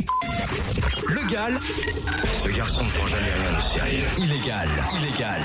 Le 1.08 1.28
Gall, 1.32 1.60
Ce 2.44 2.50
garçon 2.50 2.84
ne 2.84 2.90
prend 2.92 3.08
jamais 3.08 3.32
rien 3.34 3.58
de 3.58 3.62
sérieux. 3.62 4.06
illégal, 4.18 4.70
illégal. 5.02 5.42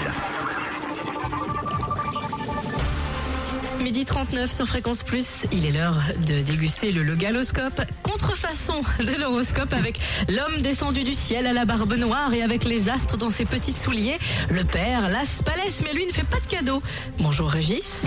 Midi 3.81 4.05
39 4.05 4.51
sur 4.51 4.67
Fréquence 4.67 5.03
Plus, 5.03 5.47
il 5.53 5.64
est 5.64 5.73
l'heure 5.73 6.01
de 6.27 6.41
déguster 6.41 6.91
le 6.91 7.03
Logaloscope, 7.03 7.81
contrefaçon 8.03 8.81
de 8.99 9.21
l'horoscope 9.21 9.73
avec 9.73 10.01
l'homme 10.29 10.62
descendu 10.62 11.05
du 11.05 11.12
ciel 11.12 11.47
à 11.47 11.53
la 11.53 11.64
barbe 11.64 11.95
noire 11.95 12.33
et 12.35 12.43
avec 12.43 12.64
les 12.64 12.88
astres 12.88 13.17
dans 13.17 13.31
ses 13.31 13.45
petits 13.45 13.73
souliers, 13.73 14.19
le 14.51 14.64
père 14.64 15.09
Las 15.09 15.43
Palès, 15.43 15.81
mais 15.85 15.93
lui 15.93 16.07
ne 16.07 16.12
fait 16.12 16.25
pas 16.25 16.41
de 16.41 16.47
cadeau. 16.47 16.83
Bonjour 17.19 17.49
Régis. 17.49 18.05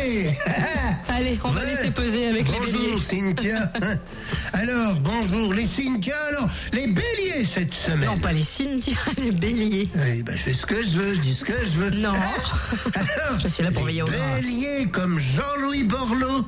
Allez 0.00 0.36
Allez, 1.08 1.38
on 1.44 1.48
va 1.50 1.60
Ouais. 1.60 1.66
laisser 1.74 1.90
peser 1.90 2.28
avec 2.28 2.48
les 2.48 2.58
béliers. 2.60 2.78
Bonjour 2.92 3.02
Cynthia. 3.02 3.70
Alors, 4.54 4.94
bonjour 5.00 5.52
les 5.52 5.66
Cynthia. 5.66 6.14
Alors, 6.28 6.48
les 6.72 6.86
béliers 6.86 7.44
cette 7.44 7.74
semaine. 7.74 8.08
Non, 8.08 8.16
pas 8.18 8.32
les 8.32 8.42
Cynthia, 8.42 8.96
les 9.18 9.32
béliers. 9.32 9.88
Eh 10.16 10.22
ben, 10.22 10.36
je 10.36 10.42
fais 10.42 10.52
ce 10.54 10.64
que 10.64 10.82
je 10.82 10.90
veux, 10.90 11.14
je 11.14 11.20
dis 11.20 11.34
ce 11.34 11.44
que 11.44 11.52
je 11.52 11.78
veux. 11.78 11.90
Non. 11.90 12.12
Alors, 12.12 13.40
Je 13.42 13.48
suis 13.48 13.62
là 13.62 13.70
pour 13.70 13.82
les 13.82 13.88
veiller 13.88 14.02
au 14.02 14.06
gras. 14.06 14.16
Bélier 14.40 14.86
comme 14.90 15.18
Jean-Louis 15.18 15.84
Borloo. 15.84 16.46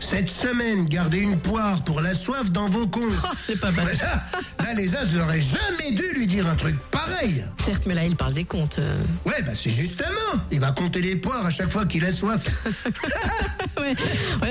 Cette 0.00 0.30
semaine, 0.30 0.86
gardez 0.86 1.18
une 1.18 1.38
poire 1.38 1.84
pour 1.84 2.00
la 2.00 2.14
soif 2.14 2.50
dans 2.50 2.66
vos 2.66 2.86
comptes. 2.86 3.12
Oh, 3.24 3.28
c'est 3.46 3.60
pas 3.60 3.70
mal. 3.72 3.84
Voilà. 3.84 4.24
Là, 4.58 4.74
les 4.74 4.96
as 4.96 5.04
n'auraient 5.12 5.40
jamais 5.42 5.92
dû 5.92 6.02
lui 6.14 6.26
dire 6.26 6.48
un 6.48 6.54
truc 6.54 6.76
pareil. 6.90 7.44
Certes, 7.64 7.84
mais 7.86 7.94
là, 7.94 8.04
il 8.06 8.16
parle 8.16 8.32
des 8.32 8.44
comptes. 8.44 8.78
euh. 8.78 8.96
Ouais, 9.26 9.42
bah 9.42 9.52
c'est 9.54 9.70
justement. 9.70 10.08
Il 10.50 10.60
va 10.60 10.70
compter 10.72 11.00
les 11.00 11.16
poires 11.16 11.46
à 11.46 11.50
chaque 11.50 11.70
fois 11.70 11.84
qu'il 11.86 12.04
a 12.04 12.12
soif. 12.12 12.44
Ouais, 13.78 13.90
ouais 13.90 13.94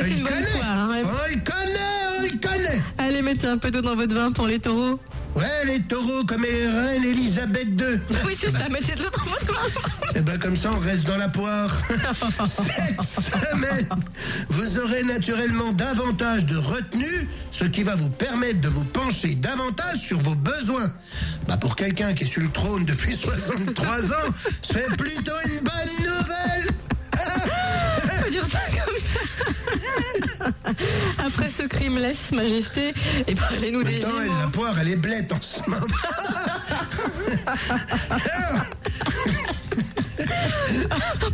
c'est 0.02 0.10
une 0.12 0.24
bonne 0.24 0.34
connaît. 0.34 0.46
poire. 0.58 0.66
hein, 0.70 0.90
ouais. 0.90 1.04
On 1.04 1.30
le 1.34 1.42
connaît, 1.44 2.18
on 2.20 2.24
le 2.24 2.30
connaît. 2.48 2.82
Allez, 2.98 3.22
mettez 3.22 3.48
un 3.48 3.58
peu 3.58 3.70
d'eau 3.72 3.82
dans 3.82 3.96
votre 3.96 4.16
vin 4.16 4.32
pour 4.32 4.48
les 4.48 4.60
taureaux. 4.60 5.00
Ouais, 5.36 5.66
les 5.66 5.82
taureaux 5.82 6.24
comme 6.26 6.42
les 6.44 6.68
reines 6.68 7.04
Elisabeth 7.04 7.68
II. 7.80 8.00
Oui, 8.26 8.36
c'est 8.40 8.52
ça, 8.58 8.70
mettez 8.70 8.94
de 8.96 9.04
l'eau 9.04 9.10
dans 9.10 9.24
votre 9.26 9.46
vin. 9.48 10.07
Eh 10.20 10.22
ben 10.22 10.40
comme 10.40 10.56
ça, 10.56 10.72
on 10.74 10.80
reste 10.80 11.06
dans 11.06 11.18
la 11.18 11.30
poire. 11.30 11.70
Cette 12.16 13.50
semaine, 13.50 13.88
vous 14.50 14.80
aurez 14.80 15.04
naturellement 15.04 15.72
davantage 15.74 16.44
de 16.48 16.58
retenue, 16.58 17.30
ce 17.52 17.66
qui 17.66 17.84
va 17.84 17.94
vous 17.96 18.10
permettre 18.10 18.60
de 18.62 18.68
vous 18.68 18.84
pencher 18.84 19.36
davantage 19.36 19.98
sur 20.00 20.20
vos 20.20 20.34
besoins. 20.34 20.92
Bah 21.48 21.58
pour 21.58 21.76
quelqu'un 21.76 22.16
qui 22.16 22.24
est 22.24 22.28
sur 22.28 22.42
le 22.42 22.50
trône 22.50 22.84
depuis 22.86 23.16
63 23.16 24.12
ans, 24.12 24.34
c'est 24.64 24.88
plutôt 24.98 25.40
une 25.46 25.60
bonne 25.60 25.96
nouvelle. 26.00 26.74
dire 28.32 28.46
ça. 28.48 28.60
Après 31.26 31.50
ce 31.50 31.64
crime, 31.64 31.98
laisse 31.98 32.32
majesté 32.32 32.94
et 33.28 33.36
parlez-nous 33.36 33.84
des 33.84 34.04
Attends, 34.04 34.22
elle, 34.22 34.28
la 34.40 34.48
poire, 34.48 34.76
elle 34.80 34.90
est 34.90 34.96
blette 34.96 35.32
en 35.32 35.42
ce 35.42 35.60
moment. 35.70 35.86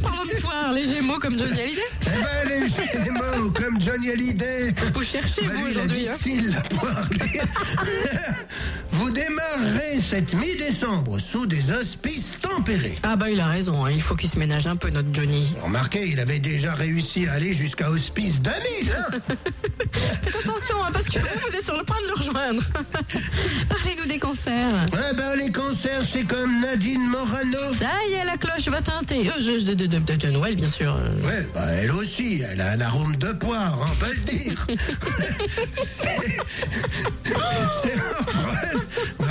Parlons 0.01 0.25
de 0.25 0.41
poire, 0.41 0.71
les 0.73 0.83
Gémeaux 0.83 1.19
comme 1.19 1.37
Johnny 1.37 1.59
Hallyday. 1.61 1.81
eh 2.01 2.09
ben, 2.09 2.49
les 2.49 3.03
Gémeaux, 3.05 3.49
comme 3.51 3.79
Johnny 3.81 4.09
Hallyday. 4.11 4.73
Vous 4.93 5.03
cherchez, 5.03 5.43
Bah, 5.45 5.53
vous, 5.55 5.69
aujourd'hui. 5.69 6.07
hein. 6.09 6.17
la 6.53 6.61
poire, 6.61 7.09
lui. 7.11 7.39
Vous 8.91 9.09
démarrerez 9.09 9.99
cette 10.07 10.33
mi-décembre 10.33 11.19
sous 11.19 11.45
des 11.45 11.71
auspices 11.73 12.32
Ah 13.03 13.15
bah 13.15 13.29
il 13.29 13.39
a 13.39 13.47
raison, 13.47 13.85
hein, 13.85 13.91
il 13.91 14.01
faut 14.01 14.15
qu'il 14.15 14.29
se 14.29 14.37
ménage 14.37 14.67
un 14.67 14.75
peu 14.75 14.89
notre 14.89 15.09
Johnny. 15.13 15.53
Remarquez, 15.63 16.07
il 16.07 16.19
avait 16.19 16.39
déjà 16.39 16.73
réussi 16.73 17.27
à 17.27 17.33
aller 17.33 17.53
jusqu'à 17.53 17.89
hospice 17.89 18.39
2000, 18.39 18.91
hein 18.91 19.19
Faites 20.23 20.35
attention 20.45 20.75
hein, 20.83 20.89
parce 20.93 21.05
que 21.05 21.19
vous, 21.19 21.55
êtes 21.55 21.63
sur 21.63 21.77
le 21.77 21.83
point 21.83 21.97
de 22.01 22.07
le 22.07 22.13
rejoindre. 22.13 22.61
Parlez-nous 23.69 24.05
des 24.07 24.19
cancers. 24.19 24.85
Ouais, 24.93 25.13
ben 25.15 25.35
les 25.35 25.51
cancers, 25.51 26.01
c'est 26.09 26.23
comme 26.23 26.61
Nadine 26.61 27.05
Morano. 27.07 27.73
Ça 27.77 27.89
y 28.09 28.13
est, 28.13 28.25
la 28.25 28.37
cloche 28.37 28.67
va 28.67 28.81
teinter. 28.81 29.27
Euh, 29.29 29.33
je- 29.39 29.63
de, 29.63 29.73
de- 29.73 29.85
de- 29.87 29.99
de- 29.99 30.15
de 30.15 30.27
Noël, 30.29 30.55
bien 30.55 30.67
sûr. 30.69 30.97
Ouais, 31.23 31.47
bah 31.53 31.65
elle 31.71 31.91
aussi, 31.91 32.41
elle 32.49 32.61
a 32.61 32.71
un 32.71 32.81
arôme 32.81 33.15
de 33.17 33.31
poire, 33.33 33.77
on 33.81 33.95
peut 33.95 34.13
le 34.13 34.19
dire. 34.21 34.67
C'est- 35.83 36.37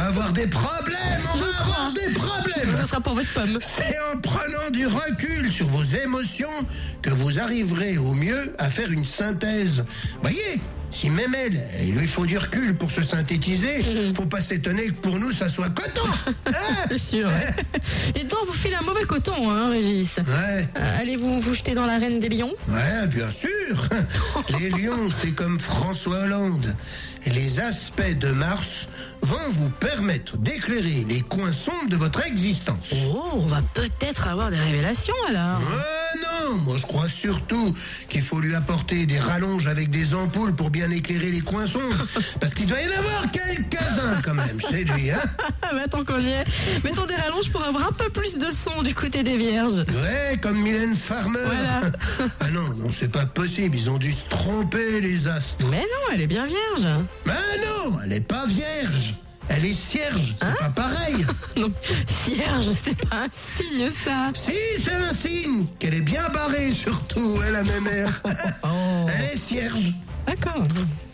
On 0.03 0.05
va 0.07 0.11
avoir 0.11 0.33
des 0.33 0.49
problèmes, 0.49 1.23
on 1.33 1.39
va 1.39 1.47
avoir 1.61 1.93
des 1.93 2.13
problèmes. 2.13 2.77
Ce 2.77 2.87
sera 2.87 3.01
pour 3.01 3.15
votre 3.15 3.33
pomme. 3.35 3.57
C'est 3.61 3.97
en 4.13 4.19
prenant 4.19 4.71
du 4.73 4.85
recul 4.85 5.53
sur 5.53 5.69
vos 5.69 5.85
émotions 5.85 6.49
que 7.03 7.11
vous 7.11 7.39
arriverez 7.39 7.99
au 7.99 8.13
mieux 8.13 8.53
à 8.59 8.69
faire 8.69 8.91
une 8.91 9.07
synthèse. 9.07 9.85
Voyez 10.21 10.61
si 10.93 11.11
même 11.11 11.35
elle, 11.35 11.61
il 11.83 11.95
lui 11.95 12.07
faut 12.07 12.27
du 12.27 12.39
recul 12.39 12.75
pour 12.77 12.91
se 12.91 13.03
synthétiser, 13.03 14.13
faut 14.15 14.27
pas 14.27 14.41
s'étonner 14.41 14.87
que 14.89 14.93
pour 14.93 15.19
nous 15.19 15.33
ça 15.33 15.49
soit 15.49 15.71
coton. 15.71 16.03
Hein 16.47 16.85
C'est 16.91 16.99
sûr. 16.99 17.31
Et 18.15 18.25
donc, 18.25 18.47
vous 18.47 18.53
filez 18.53 18.75
un 18.75 18.83
mauvais 18.83 19.05
coton, 19.05 19.51
hein, 19.51 19.71
Régis. 19.71 20.19
Ouais. 20.19 20.69
Euh, 20.77 21.01
Allez-vous 21.01 21.41
vous 21.41 21.55
jeter 21.55 21.75
dans 21.75 21.87
l'arène 21.87 22.21
des 22.21 22.29
lions? 22.29 22.53
Ouais, 22.69 23.07
bien 23.09 23.29
sûr. 23.31 23.89
Les 24.61 24.69
lions, 24.71 25.09
c'est 25.11 25.33
comme 25.33 25.59
François 25.59 26.19
Hollande. 26.19 26.75
Les 27.27 27.61
aspects 27.61 28.19
de 28.19 28.29
Mars 28.29 28.89
vont 29.23 29.51
vous 29.53 29.71
permettre 29.71 30.37
d'éclairer 30.37 31.07
les 31.09 31.21
coins 31.21 31.53
sombres 31.53 31.89
de 31.89 31.97
votre 31.97 32.27
existence. 32.27 32.87
Oh, 33.07 33.23
on 33.35 33.47
va 33.47 33.63
peut-être 33.75 34.27
avoir 34.29 34.51
des 34.51 34.59
révélations 34.59 35.15
alors. 35.29 35.61
Ah 35.63 36.02
non, 36.53 36.59
moi 36.59 36.77
je 36.77 36.87
crois 36.87 37.09
surtout 37.09 37.75
qu'il 38.09 38.23
faut 38.23 38.41
lui 38.41 38.55
apporter 38.55 39.07
des 39.07 39.19
rallonges 39.19 39.67
avec 39.67 39.91
des 39.91 40.15
ampoules 40.15 40.55
pour 40.55 40.71
bien 40.71 40.91
éclairer 40.91 41.31
les 41.31 41.41
coins 41.41 41.67
sombres. 41.67 42.05
Parce 42.41 42.55
qu'il 42.55 42.67
doit 42.67 42.81
y 42.81 42.87
en 42.89 42.99
avoir 42.99 43.31
quelques-uns 43.31 44.21
quand 44.23 44.35
même 44.35 44.61
chez 44.61 44.85
lui, 44.85 45.11
hein 45.11 45.23
mais 45.75 45.83
attends 45.83 46.05
qu'on 46.05 46.21
y 46.21 46.29
est. 46.29 46.45
Mettons 46.85 47.07
des 47.07 47.15
rallonges 47.15 47.51
pour 47.51 47.63
avoir 47.63 47.89
un 47.89 47.93
peu 47.93 48.11
plus 48.11 48.39
de 48.39 48.51
son 48.51 48.83
du 48.83 48.95
côté 48.95 49.23
des 49.23 49.37
vierges. 49.37 49.79
Ouais, 49.79 50.39
comme 50.41 50.59
Mylène 50.59 50.95
Farmer. 50.95 51.39
Voilà. 51.45 51.81
ah 52.41 52.51
non, 52.51 52.69
non, 52.77 52.91
c'est 52.91 53.11
pas 53.11 53.27
possible, 53.27 53.77
ils 53.77 53.91
ont 53.91 53.99
dû 53.99 54.13
se 54.13 54.25
tromper 54.29 55.01
les 55.01 55.27
astres. 55.27 55.57
Mais 55.71 55.81
non, 55.81 56.13
elle 56.13 56.21
est 56.21 56.27
bien 56.27 56.47
vierge. 56.47 56.99
Mais 57.27 57.33
non, 57.33 57.99
elle 58.05 58.13
est 58.13 58.21
pas 58.21 58.47
vierge. 58.47 59.15
Elle 59.49 59.65
est 59.67 59.75
cierge, 59.75 60.35
c'est 60.41 60.59
pas 60.59 60.69
pareil. 60.71 61.27
Non, 61.57 61.71
vierge, 62.27 62.67
c'est 62.85 62.97
pas 63.09 63.25
un 63.25 63.29
signe 63.29 63.91
ça. 63.91 64.31
Si, 64.35 64.53
c'est 64.83 64.95
un 64.95 65.13
signe 65.13 65.67
qu'elle 65.79 65.95
est 65.95 66.01
bien 66.01 66.29
barrée 66.31 66.73
surtout, 66.73 67.39
elle 67.47 67.57
a 67.57 67.63
même 67.63 67.85
mère. 67.85 68.23
Elle 69.15 69.25
est 69.25 69.37
cierge. 69.37 69.93
D'accord. 70.27 70.67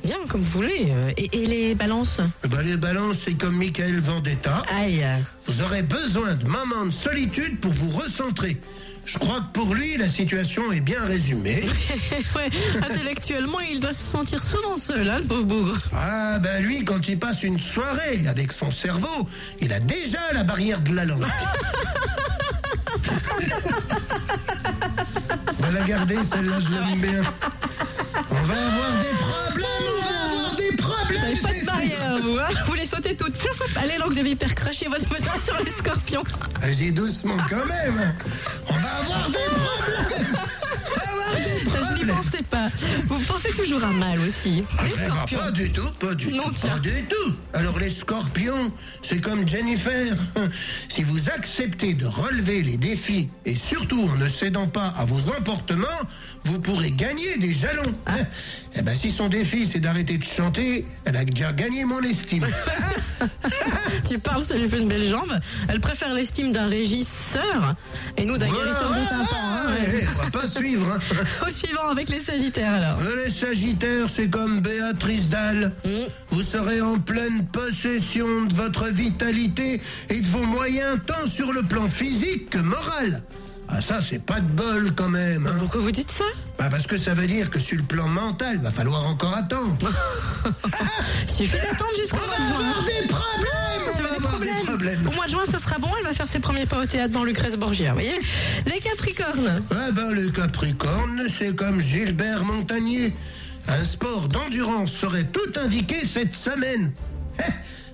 Bien, 0.05 0.17
comme 0.29 0.43
vous 0.43 0.51
voulez. 0.51 0.87
Euh, 0.91 1.11
Et, 1.17 1.43
et 1.43 1.47
les 1.47 1.75
balances 1.75 2.19
Bah, 2.49 2.63
les 2.63 2.77
balances, 2.77 3.17
c'est 3.25 3.35
comme 3.35 3.57
Michael 3.57 3.99
Vendetta. 3.99 4.63
Aïe. 4.79 5.05
Vous 5.47 5.63
aurez 5.63 5.83
besoin 5.83 6.35
de 6.35 6.45
moments 6.47 6.85
de 6.87 6.93
solitude 6.93 7.59
pour 7.59 7.73
vous 7.73 7.89
recentrer. 7.99 8.59
Je 9.09 9.17
crois 9.17 9.41
que 9.41 9.53
pour 9.55 9.75
lui, 9.75 9.97
la 9.97 10.07
situation 10.07 10.71
est 10.71 10.83
bien 10.83 11.03
résumée. 11.03 11.65
ouais, 12.37 12.51
intellectuellement, 12.77 13.61
il 13.61 13.81
doit 13.81 13.95
se 13.95 14.05
sentir 14.05 14.45
souvent 14.45 14.77
seul, 14.77 15.09
hein, 15.09 15.21
le 15.21 15.25
pauvre 15.25 15.47
bougre. 15.47 15.79
Ah, 15.95 16.39
ben 16.41 16.63
lui, 16.63 16.85
quand 16.85 17.09
il 17.09 17.19
passe 17.19 17.43
une 17.43 17.59
soirée 17.59 18.27
avec 18.29 18.53
son 18.53 18.71
cerveau, 18.71 19.27
il 19.63 19.73
a 19.73 19.81
déjà 19.81 20.19
la 20.35 20.45
barrière 20.45 20.81
de 20.81 20.95
la 20.95 21.07
langue. 21.07 21.25
On 25.59 25.63
va 25.63 25.71
la 25.71 25.87
garder, 25.87 26.17
celle-là, 26.23 26.61
je 26.61 26.69
l'aime 26.69 27.01
bien. 27.01 27.23
On 28.31 28.43
va 28.43 28.55
avoir 28.55 28.93
des 29.01 29.15
problèmes, 29.17 29.89
on 30.11 30.28
vous, 32.23 32.39
Vous 32.67 32.75
les 32.75 32.87
sautez 32.87 33.15
toutes. 33.17 33.35
Allez, 33.77 33.99
langue 33.99 34.15
de 34.15 34.23
vipère, 34.23 34.55
crachez 34.55 34.89
votre 34.89 35.11
méthode 35.13 35.41
sur 35.45 35.59
les 35.63 35.71
scorpions. 35.71 36.23
Vas-y 36.61 36.93
doucement 36.93 37.37
quand 37.49 37.67
même. 37.67 38.15
On 38.69 38.73
va 38.75 38.91
avoir 39.01 39.31
des 39.31 39.39
problèmes. 39.39 40.37
Problèmes. 42.13 42.31
pensais 42.31 42.45
pas. 42.45 42.69
Vous 43.09 43.19
pensez 43.21 43.51
toujours 43.53 43.83
à 43.85 43.89
mal 43.93 44.19
aussi. 44.21 44.51
Les 44.51 44.65
Eh 44.95 44.97
ben, 44.99 45.07
scorpions. 45.11 45.39
pas 45.39 45.51
du 45.51 45.71
tout, 45.73 45.91
pas 46.01 46.15
du 46.15 46.33
Non, 46.33 46.43
tout, 46.45 46.55
tiens. 46.61 46.71
pas 46.71 46.79
du 46.79 47.05
tout. 47.09 47.33
Alors 47.55 47.79
les 47.79 47.91
scorpions, 47.91 48.73
c'est 49.03 49.21
comme 49.21 49.47
Jennifer. 49.47 50.15
Si 50.89 51.05
vous 51.05 51.29
acceptez 51.31 51.95
de 51.95 52.07
relever 52.07 52.63
les 52.63 52.77
défis 52.77 53.29
et 53.45 53.55
surtout 53.55 54.03
en 54.13 54.17
ne 54.17 54.29
cédant 54.29 54.67
pas 54.67 54.93
à 54.99 55.05
vos 55.05 55.29
emportements, 55.31 55.87
vous 56.45 56.59
pourrez 56.59 56.91
gagner 56.91 57.37
des 57.39 57.53
jalons. 57.53 57.93
Ah. 58.07 58.13
Eh 58.77 58.83
ben 58.83 58.95
si 58.95 59.11
son 59.11 59.29
défi 59.29 59.67
c'est 59.67 59.81
d'arrêter 59.81 60.19
de 60.19 60.23
chanter, 60.25 60.85
elle 61.05 61.17
a 61.17 61.25
déjà 61.25 61.53
gagné 61.53 61.85
mon 61.85 62.01
estime. 62.03 62.47
Tu 64.09 64.19
parles, 64.19 64.45
ça 64.45 64.57
lui 64.57 64.69
fait 64.69 64.79
une 64.79 64.89
belle 64.89 65.09
jambe. 65.09 65.33
Elle 65.69 65.81
préfère 65.81 66.13
l'estime 66.15 66.53
d'un 66.53 66.69
régisseur 66.69 67.75
et 68.17 68.25
nous 68.25 68.39
d'un 68.39 68.47
Voilà, 68.47 68.65
guérisseur 68.71 68.91
de 68.91 68.95
ouais, 68.95 69.07
tympan. 69.09 69.37
hein, 69.37 69.63
ouais, 69.67 69.81
ouais. 69.89 69.95
ouais, 70.03 70.09
on 70.17 70.23
va 70.25 70.31
pas 70.31 70.47
suivre. 70.47 70.93
hein. 70.93 71.47
Au 71.47 71.51
suivant 71.51 71.89
avec 71.91 71.98
les 72.09 72.21
sagittaires 72.21 72.75
alors. 72.75 72.99
Euh, 73.01 73.25
Les 73.25 73.31
Sagittaires, 73.31 74.07
c'est 74.09 74.29
comme 74.31 74.61
Béatrice 74.61 75.29
Dalle. 75.29 75.73
Mm. 75.85 75.91
Vous 76.31 76.43
serez 76.43 76.81
en 76.81 76.99
pleine 76.99 77.47
possession 77.53 78.45
de 78.47 78.55
votre 78.55 78.87
vitalité 78.87 79.81
et 80.09 80.21
de 80.21 80.27
vos 80.29 80.45
moyens 80.45 80.99
tant 81.07 81.29
sur 81.29 81.53
le 81.53 81.63
plan 81.63 81.89
physique 81.89 82.51
que 82.51 82.59
moral. 82.59 83.23
Ah 83.71 83.83
ça, 83.83 83.99
c'est 84.01 84.23
pas 84.25 84.41
de 84.41 84.47
bol 84.53 84.95
quand 84.95 85.11
même. 85.11 85.47
hein. 85.47 85.57
Pourquoi 85.59 85.83
vous 85.83 85.91
dites 85.91 86.11
ça? 86.11 86.25
Bah, 86.59 86.69
parce 86.71 86.87
que 86.87 86.97
ça 86.97 87.13
veut 87.13 87.27
dire 87.27 87.51
que 87.51 87.59
sur 87.59 87.77
le 87.77 87.83
plan 87.83 88.09
mental, 88.09 88.59
va 88.59 88.71
falloir 88.71 89.07
encore 89.07 89.35
attendre. 89.37 89.77
Il 91.25 91.31
suffit 91.31 91.59
d'attendre 91.59 91.91
jusqu'au 91.99 92.17
mois 92.17 92.39
de 92.39 92.55
juin. 92.55 92.75
Avoir 94.43 94.59
des 94.61 94.67
problèmes 94.67 95.09
Au 95.09 95.13
mois 95.13 95.27
de 95.27 95.31
juin, 95.31 95.45
ce 95.51 95.59
sera 95.59 95.79
bon. 95.79 95.89
Elle 95.99 96.07
va 96.07 96.13
faire 96.13 96.27
ses 96.29 96.41
premiers 96.41 96.67
pas 96.67 96.81
au 96.83 96.87
théâtre 96.87 97.13
dans 97.13 97.25
Lucrèce 97.25 97.57
Borgia. 97.57 97.89
Vous 97.91 97.95
voyez 97.95 98.19
Les 98.67 98.81
Capricornes. 98.81 99.63
Ah 99.71 99.91
ben 99.93 100.11
le 100.13 100.31
Capricorne, 100.31 101.23
c'est 101.37 101.55
comme 101.55 101.81
Gilbert 101.81 102.45
Montagnier. 102.45 103.13
Un 103.69 103.85
sport 103.85 104.29
d'endurance 104.29 104.93
serait 104.93 105.25
tout 105.25 105.53
indiqué 105.61 105.97
cette 106.07 106.35
semaine. 106.35 106.91
Eh, 107.39 107.43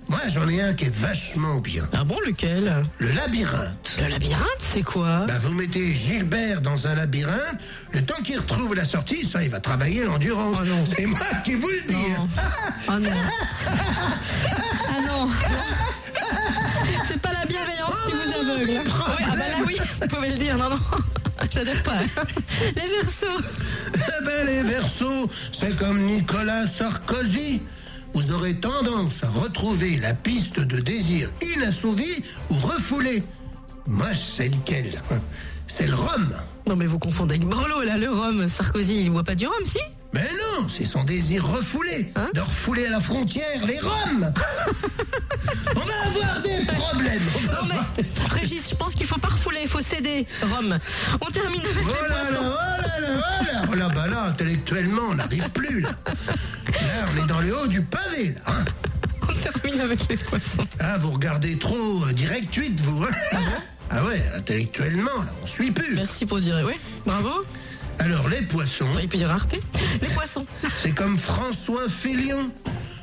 Moi 0.08 0.20
j'en 0.28 0.48
ai 0.48 0.60
un 0.62 0.72
qui 0.74 0.84
est 0.84 0.94
vachement 0.94 1.56
bien. 1.56 1.88
Ah 1.92 2.04
bon, 2.04 2.16
lequel? 2.24 2.84
Le 2.98 3.10
labyrinthe. 3.10 3.96
Le 4.00 4.06
labyrinthe, 4.08 4.46
c'est 4.60 4.82
quoi? 4.84 5.24
Bah, 5.26 5.38
vous 5.40 5.52
mettez 5.52 5.92
Gilbert 5.92 6.60
dans 6.60 6.86
un 6.86 6.94
labyrinthe, 6.94 7.60
le 7.92 8.02
temps 8.04 8.22
qu'il 8.22 8.38
retrouve 8.38 8.74
la 8.74 8.84
sortie, 8.84 9.26
ça, 9.26 9.42
il 9.42 9.48
va 9.50 9.58
travailler 9.60 10.04
l'endurance. 10.04 10.58
Oh 10.60 10.64
non. 10.64 10.84
c'est 10.84 11.06
moi 11.06 11.18
qui 11.44 11.54
vous 11.54 11.68
le 11.68 11.80
dis. 11.88 11.94
Non. 11.94 12.28
Ah 12.88 12.98
non. 13.00 13.10
Ah 14.96 15.00
non. 15.06 15.28
C'est 17.08 17.20
pas 17.20 17.32
la 17.32 17.44
bienveillance 17.46 17.94
qui 18.06 18.12
vous 18.12 18.50
aveugle. 18.50 18.70
hein. 18.70 18.82
Oui, 19.18 19.24
ah 19.26 19.30
bah 19.30 19.36
là 19.36 19.64
oui, 19.66 19.76
vous 20.00 20.08
pouvez 20.08 20.30
le 20.30 20.36
dire. 20.38 20.56
Non, 20.56 20.70
non. 20.70 20.78
J'adore 21.50 21.82
pas. 21.82 22.00
Les 22.76 22.88
versos. 22.88 23.42
Eh 23.94 24.24
ben, 24.24 24.46
les 24.46 24.62
Verseaux, 24.62 25.28
c'est 25.52 25.76
comme 25.76 26.00
Nicolas 26.00 26.66
Sarkozy. 26.66 27.62
Vous 28.14 28.32
aurez 28.32 28.54
tendance 28.54 29.20
à 29.24 29.28
retrouver 29.28 29.98
la 29.98 30.14
piste 30.14 30.60
de 30.60 30.80
désir 30.80 31.28
inassouvi 31.56 32.22
ou 32.50 32.54
refoulé. 32.54 33.22
Moi, 33.86 34.06
c'est 34.14 34.48
lequel? 34.48 34.90
C'est 35.66 35.86
le 35.86 35.94
rhum. 35.94 36.30
Non 36.66 36.76
mais 36.76 36.86
vous 36.86 36.98
confondez 36.98 37.34
avec 37.34 37.46
Borloo 37.46 37.82
là, 37.82 37.98
le 37.98 38.08
rhum. 38.10 38.48
Sarkozy, 38.48 39.02
il 39.04 39.10
boit 39.10 39.24
pas 39.24 39.34
du 39.34 39.46
rhum, 39.46 39.64
si? 39.66 39.78
Mais 40.14 40.30
non, 40.32 40.68
c'est 40.68 40.84
son 40.84 41.02
désir 41.02 41.44
refoulé. 41.44 42.12
Hein 42.14 42.28
de 42.34 42.40
refouler 42.40 42.86
à 42.86 42.90
la 42.90 43.00
frontière 43.00 43.66
les 43.66 43.80
roms. 43.80 44.32
On 45.76 45.80
va 45.80 46.06
avoir 46.06 46.40
des 46.40 46.64
problèmes. 46.66 47.22
Non 47.46 47.68
mais, 47.68 48.04
Régis, 48.30 48.70
je 48.70 48.76
pense 48.76 48.94
qu'il 48.94 49.06
faut 49.06 49.18
pas 49.18 49.28
refouler, 49.28 49.60
il 49.62 49.68
faut 49.68 49.80
céder. 49.80 50.24
Rhum. 50.42 50.78
On 51.20 51.30
termine 51.30 51.60
avec 51.62 51.84
Oh 51.84 51.90
les 52.02 52.08
là 52.08 52.30
là, 52.30 52.38
poissons. 52.38 52.44
oh 52.46 52.82
là 52.82 53.00
là, 53.00 53.08
oh 53.18 53.44
là 53.44 53.62
Oh 53.70 53.74
là, 53.74 53.88
bah 53.88 54.06
là, 54.06 54.22
intellectuellement, 54.26 55.02
on 55.10 55.14
n'arrive 55.16 55.48
plus, 55.50 55.80
là. 55.80 55.90
Là, 56.06 57.06
on 57.12 57.22
est 57.24 57.26
dans 57.26 57.40
le 57.40 57.56
haut 57.56 57.66
du 57.66 57.82
pavé, 57.82 58.34
là. 58.36 58.40
hein. 58.52 58.64
On 59.28 59.32
termine 59.32 59.80
avec 59.80 60.08
les 60.08 60.16
poissons. 60.16 60.66
Ah, 60.78 60.96
vous 60.98 61.10
regardez 61.10 61.58
trop 61.58 62.04
euh, 62.06 62.12
direct 62.12 62.54
8, 62.54 62.80
vous, 62.80 63.04
hein 63.04 63.10
Ah 63.90 64.04
ouais, 64.04 64.22
intellectuellement, 64.36 65.10
là, 65.18 65.32
on 65.42 65.46
suit 65.46 65.72
plus. 65.72 65.94
Merci 65.96 66.24
pour 66.24 66.38
dire 66.38 66.62
oui. 66.64 66.74
Bravo. 67.04 67.44
Alors, 67.98 68.28
les 68.28 68.42
poissons, 68.42 68.86
Et 69.02 69.06
puis 69.06 69.24
rareté. 69.24 69.60
Les 70.02 70.08
poissons. 70.08 70.46
c'est 70.82 70.92
comme 70.92 71.18
François 71.18 71.88
Félion. 71.88 72.50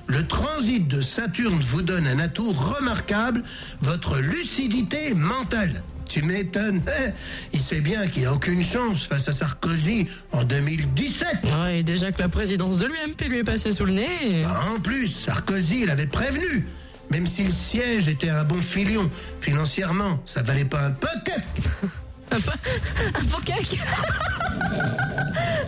Le 0.08 0.26
transit 0.28 0.88
de 0.88 1.02
Saturne 1.02 1.60
vous 1.68 1.82
donne 1.82 2.06
un 2.06 2.20
atout 2.20 2.52
remarquable, 2.52 3.44
votre 3.82 4.18
lucidité 4.20 5.14
mentale. 5.14 5.82
Tu 6.10 6.22
m'étonnes. 6.24 6.82
Il 7.54 7.60
sait 7.62 7.80
bien 7.80 8.06
qu'il 8.08 8.24
n'a 8.24 8.34
aucune 8.34 8.64
chance 8.66 9.06
face 9.06 9.30
à 9.30 9.32
Sarkozy 9.32 10.08
en 10.34 10.44
2017. 10.44 11.28
Ouais, 11.64 11.84
déjà 11.84 12.12
que 12.12 12.22
la 12.22 12.28
présidence 12.28 12.78
de 12.78 12.88
l'UMP 12.88 13.22
lui 13.30 13.38
est 13.40 13.44
passée 13.46 13.72
sous 13.72 13.86
le 13.86 13.94
nez. 13.94 14.46
Ah, 14.46 14.74
En 14.76 14.80
plus, 14.82 15.08
Sarkozy 15.08 15.86
l'avait 15.86 16.08
prévenu. 16.08 16.68
Même 17.10 17.28
si 17.28 17.44
le 17.44 17.52
siège 17.52 18.08
était 18.10 18.30
un 18.30 18.44
bon 18.44 18.62
filion, 18.62 19.10
financièrement, 19.40 20.22
ça 20.26 20.42
valait 20.42 20.66
pas 20.66 20.82
un 20.86 20.92
pocket. 20.92 21.40
Un 22.32 23.24
pocac 23.26 23.78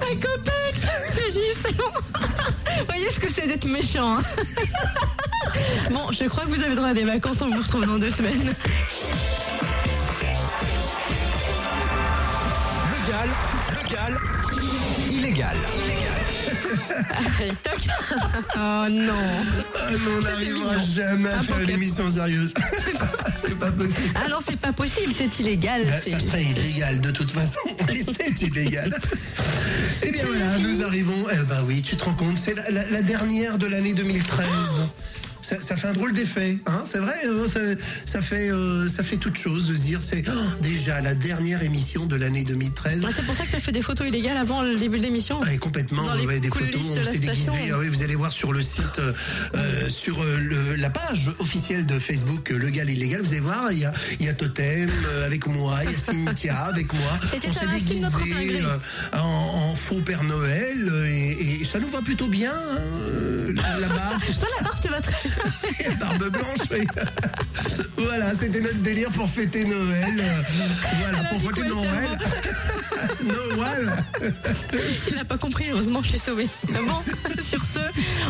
Un 0.02 0.16
copec 0.16 0.76
Régis, 1.16 1.58
Vous 1.78 2.86
voyez 2.88 3.10
ce 3.12 3.20
que 3.20 3.30
c'est 3.32 3.48
d'être 3.48 3.66
méchant. 3.66 4.18
hein 4.18 4.22
bon, 5.92 6.12
je 6.12 6.26
crois 6.30 6.46
que 6.46 6.50
vous 6.50 6.64
avez 6.64 6.76
droit 6.76 6.90
à 6.90 6.94
des 6.94 7.04
vacances, 7.04 7.42
on 7.42 7.50
vous 7.50 7.62
retrouve 7.62 7.86
dans 7.86 7.98
deux 7.98 8.10
semaines. 8.10 8.54
Le 12.92 13.90
Gall, 13.90 14.18
illégal. 15.10 15.58
Allez, 17.40 17.52
toc 17.64 17.88
Oh 18.56 18.88
non 18.90 19.14
Ah 19.76 19.92
non, 19.92 20.12
on 20.18 20.22
n'arrivera 20.22 20.78
jamais 20.80 21.30
à 21.30 21.38
Un 21.40 21.42
faire 21.44 21.56
une 21.58 21.62
pocket. 21.64 21.76
émission 21.76 22.12
sérieuse. 22.12 22.54
c'est 23.46 23.58
pas 23.58 23.72
possible. 23.72 24.10
Ah 24.16 24.28
non, 24.30 24.38
c'est 24.46 24.60
pas 24.60 24.72
possible, 24.74 25.14
c'est 25.18 25.40
illégal. 25.40 25.86
Bah, 25.86 25.94
c'est- 26.02 26.12
ça 26.12 26.20
serait 26.20 26.44
illégal 26.44 27.02
de 27.02 27.12
toute 27.12 27.32
façon. 27.32 27.58
Et 27.94 28.04
c'est 28.04 28.42
illégal. 28.42 28.94
Eh 30.02 30.12
bien 30.12 30.26
voilà, 30.26 30.58
nous 30.60 30.84
arrivons. 30.84 31.26
Eh 31.32 31.38
ben 31.46 31.64
oui, 31.68 31.82
tu 31.82 31.96
te 31.96 32.04
rends 32.04 32.14
compte, 32.14 32.38
c'est 32.40 32.54
la, 32.56 32.70
la- 32.70 32.88
la 32.90 33.02
dernière 33.02 33.58
de 33.58 33.68
l'année 33.68 33.94
2013. 33.94 34.48
Ça, 35.44 35.60
ça 35.60 35.76
fait 35.76 35.88
un 35.88 35.94
drôle 35.94 36.14
d'effet, 36.14 36.58
hein, 36.68 36.84
c'est 36.86 37.00
vrai. 37.00 37.16
hein, 37.26 37.44
ça, 37.52 37.60
ça 38.06 38.22
fait, 38.22 38.50
euh, 38.50 38.88
ça 38.88 39.04
fait 39.04 39.18
toute 39.18 39.36
chose 39.38 39.68
de 39.68 39.74
se 39.76 39.82
dire, 39.82 40.00
c'est 40.02 40.24
oh, 40.30 40.32
déjà 40.62 41.02
la 41.02 41.14
dernière 41.16 41.62
émission 41.64 42.06
de 42.06 42.16
l'année 42.16 42.46
2013. 42.46 43.04
Ah, 43.06 43.10
C'est 43.14 43.26
pour 43.26 43.36
ça 43.36 43.44
que 43.44 43.50
tu 43.50 43.56
as 43.58 43.60
fait 43.60 43.74
des 43.74 43.82
photos 43.82 44.08
illégales 44.08 44.38
avant 44.38 44.62
le 44.62 44.76
début 44.76 45.00
de 45.00 45.04
l'émission 45.04 45.42
Ouais, 45.42 45.58
complètement, 45.58 46.04
Dans 46.04 46.16
ouais, 46.26 46.40
des 46.40 46.48
photos, 46.50 46.82
on 46.98 47.04
s'est 47.04 47.18
déguisé. 47.18 47.52
Ah 47.74 47.78
oui, 47.78 47.90
vous 47.90 48.02
allez 48.04 48.16
voir 48.16 48.32
sur 48.32 48.54
le 48.54 48.62
site, 48.62 49.00
euh, 49.00 49.12
euh, 49.56 49.90
sur 49.90 50.22
euh, 50.24 50.38
le- 50.40 50.76
la 50.76 50.90
page 50.90 51.30
officielle 51.40 51.86
de 51.86 52.00
Facebook, 52.00 52.50
euh, 52.52 52.58
Le 52.58 52.70
Gal 52.70 52.90
Illégal, 52.90 53.20
vous 53.22 53.32
allez 53.34 53.42
voir, 53.42 53.70
il 53.74 53.80
y 53.80 53.86
a, 53.86 53.92
il 54.22 54.26
y 54.26 54.30
a 54.30 54.34
Totem 54.34 54.90
euh, 55.08 55.26
avec 55.26 55.46
moi, 55.48 55.78
il 55.84 55.92
y 55.92 55.94
a 55.94 55.98
Cynthia 55.98 56.56
avec 56.72 56.94
moi. 56.94 57.20
On 57.22 57.28
s'est 57.54 57.66
déguisé 57.66 58.06
euh, 58.64 58.78
en, 59.20 59.72
en 59.72 59.76
faux 59.76 60.00
Père 60.00 60.24
Noël 60.24 60.90
et, 61.06 61.62
et 61.62 61.66
ça 61.66 61.80
nous 61.80 61.90
va 61.90 62.02
plutôt 62.02 62.28
bien, 62.30 62.54
hein, 62.54 63.43
la 63.80 63.88
barbe. 63.88 64.22
Toi, 64.40 64.48
la 64.58 64.64
barbe 64.64 64.80
te 64.80 64.88
va 64.88 65.02
très 65.02 65.30
bien. 65.30 65.92
Et 65.92 65.96
barbe 65.96 66.30
blanche, 66.30 66.68
oui. 66.72 66.88
voilà, 67.98 68.34
c'était 68.36 68.62
notre 68.62 68.80
délire 68.80 69.10
pour 69.12 69.30
fêter 69.30 69.66
Noël. 69.66 70.24
Voilà, 71.00 71.24
pour 71.30 71.42
fêter 71.42 71.68
Noël. 71.68 72.18
Noël. 73.24 73.94
Il 75.10 75.16
n'a 75.16 75.26
pas 75.26 75.38
compris, 75.38 75.70
heureusement, 75.70 76.02
je 76.04 76.10
suis 76.10 76.20
sauvée. 76.20 76.48
Bon, 76.70 77.04
sur 77.42 77.64
ce, 77.64 77.80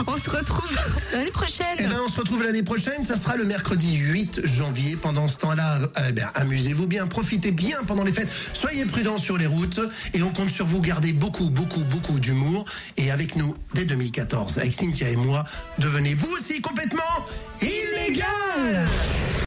on 0.07 0.17
se 0.17 0.29
retrouve 0.29 0.69
l'année 1.13 1.31
prochaine. 1.31 1.65
Eh 1.79 1.83
ben, 1.87 1.97
on 2.05 2.09
se 2.09 2.19
retrouve 2.19 2.43
l'année 2.43 2.63
prochaine. 2.63 3.03
Ça 3.03 3.17
sera 3.17 3.35
le 3.35 3.45
mercredi 3.45 3.97
8 3.97 4.41
janvier. 4.45 4.95
Pendant 4.95 5.27
ce 5.27 5.37
temps-là, 5.37 5.79
euh, 5.97 6.11
ben, 6.11 6.29
amusez-vous 6.35 6.87
bien, 6.87 7.07
profitez 7.07 7.51
bien 7.51 7.77
pendant 7.85 8.03
les 8.03 8.13
fêtes. 8.13 8.29
Soyez 8.53 8.85
prudents 8.85 9.17
sur 9.17 9.37
les 9.37 9.47
routes 9.47 9.79
et 10.13 10.23
on 10.23 10.31
compte 10.31 10.49
sur 10.49 10.65
vous. 10.65 10.81
Gardez 10.81 11.13
beaucoup, 11.13 11.49
beaucoup, 11.49 11.81
beaucoup 11.81 12.19
d'humour. 12.19 12.65
Et 12.97 13.11
avec 13.11 13.35
nous, 13.35 13.55
dès 13.73 13.85
2014, 13.85 14.57
avec 14.57 14.73
Cynthia 14.73 15.09
et 15.09 15.15
moi, 15.23 15.43
devenez 15.77 16.13
vous 16.13 16.31
aussi 16.31 16.61
complètement 16.61 17.03
illégal. 17.61 18.87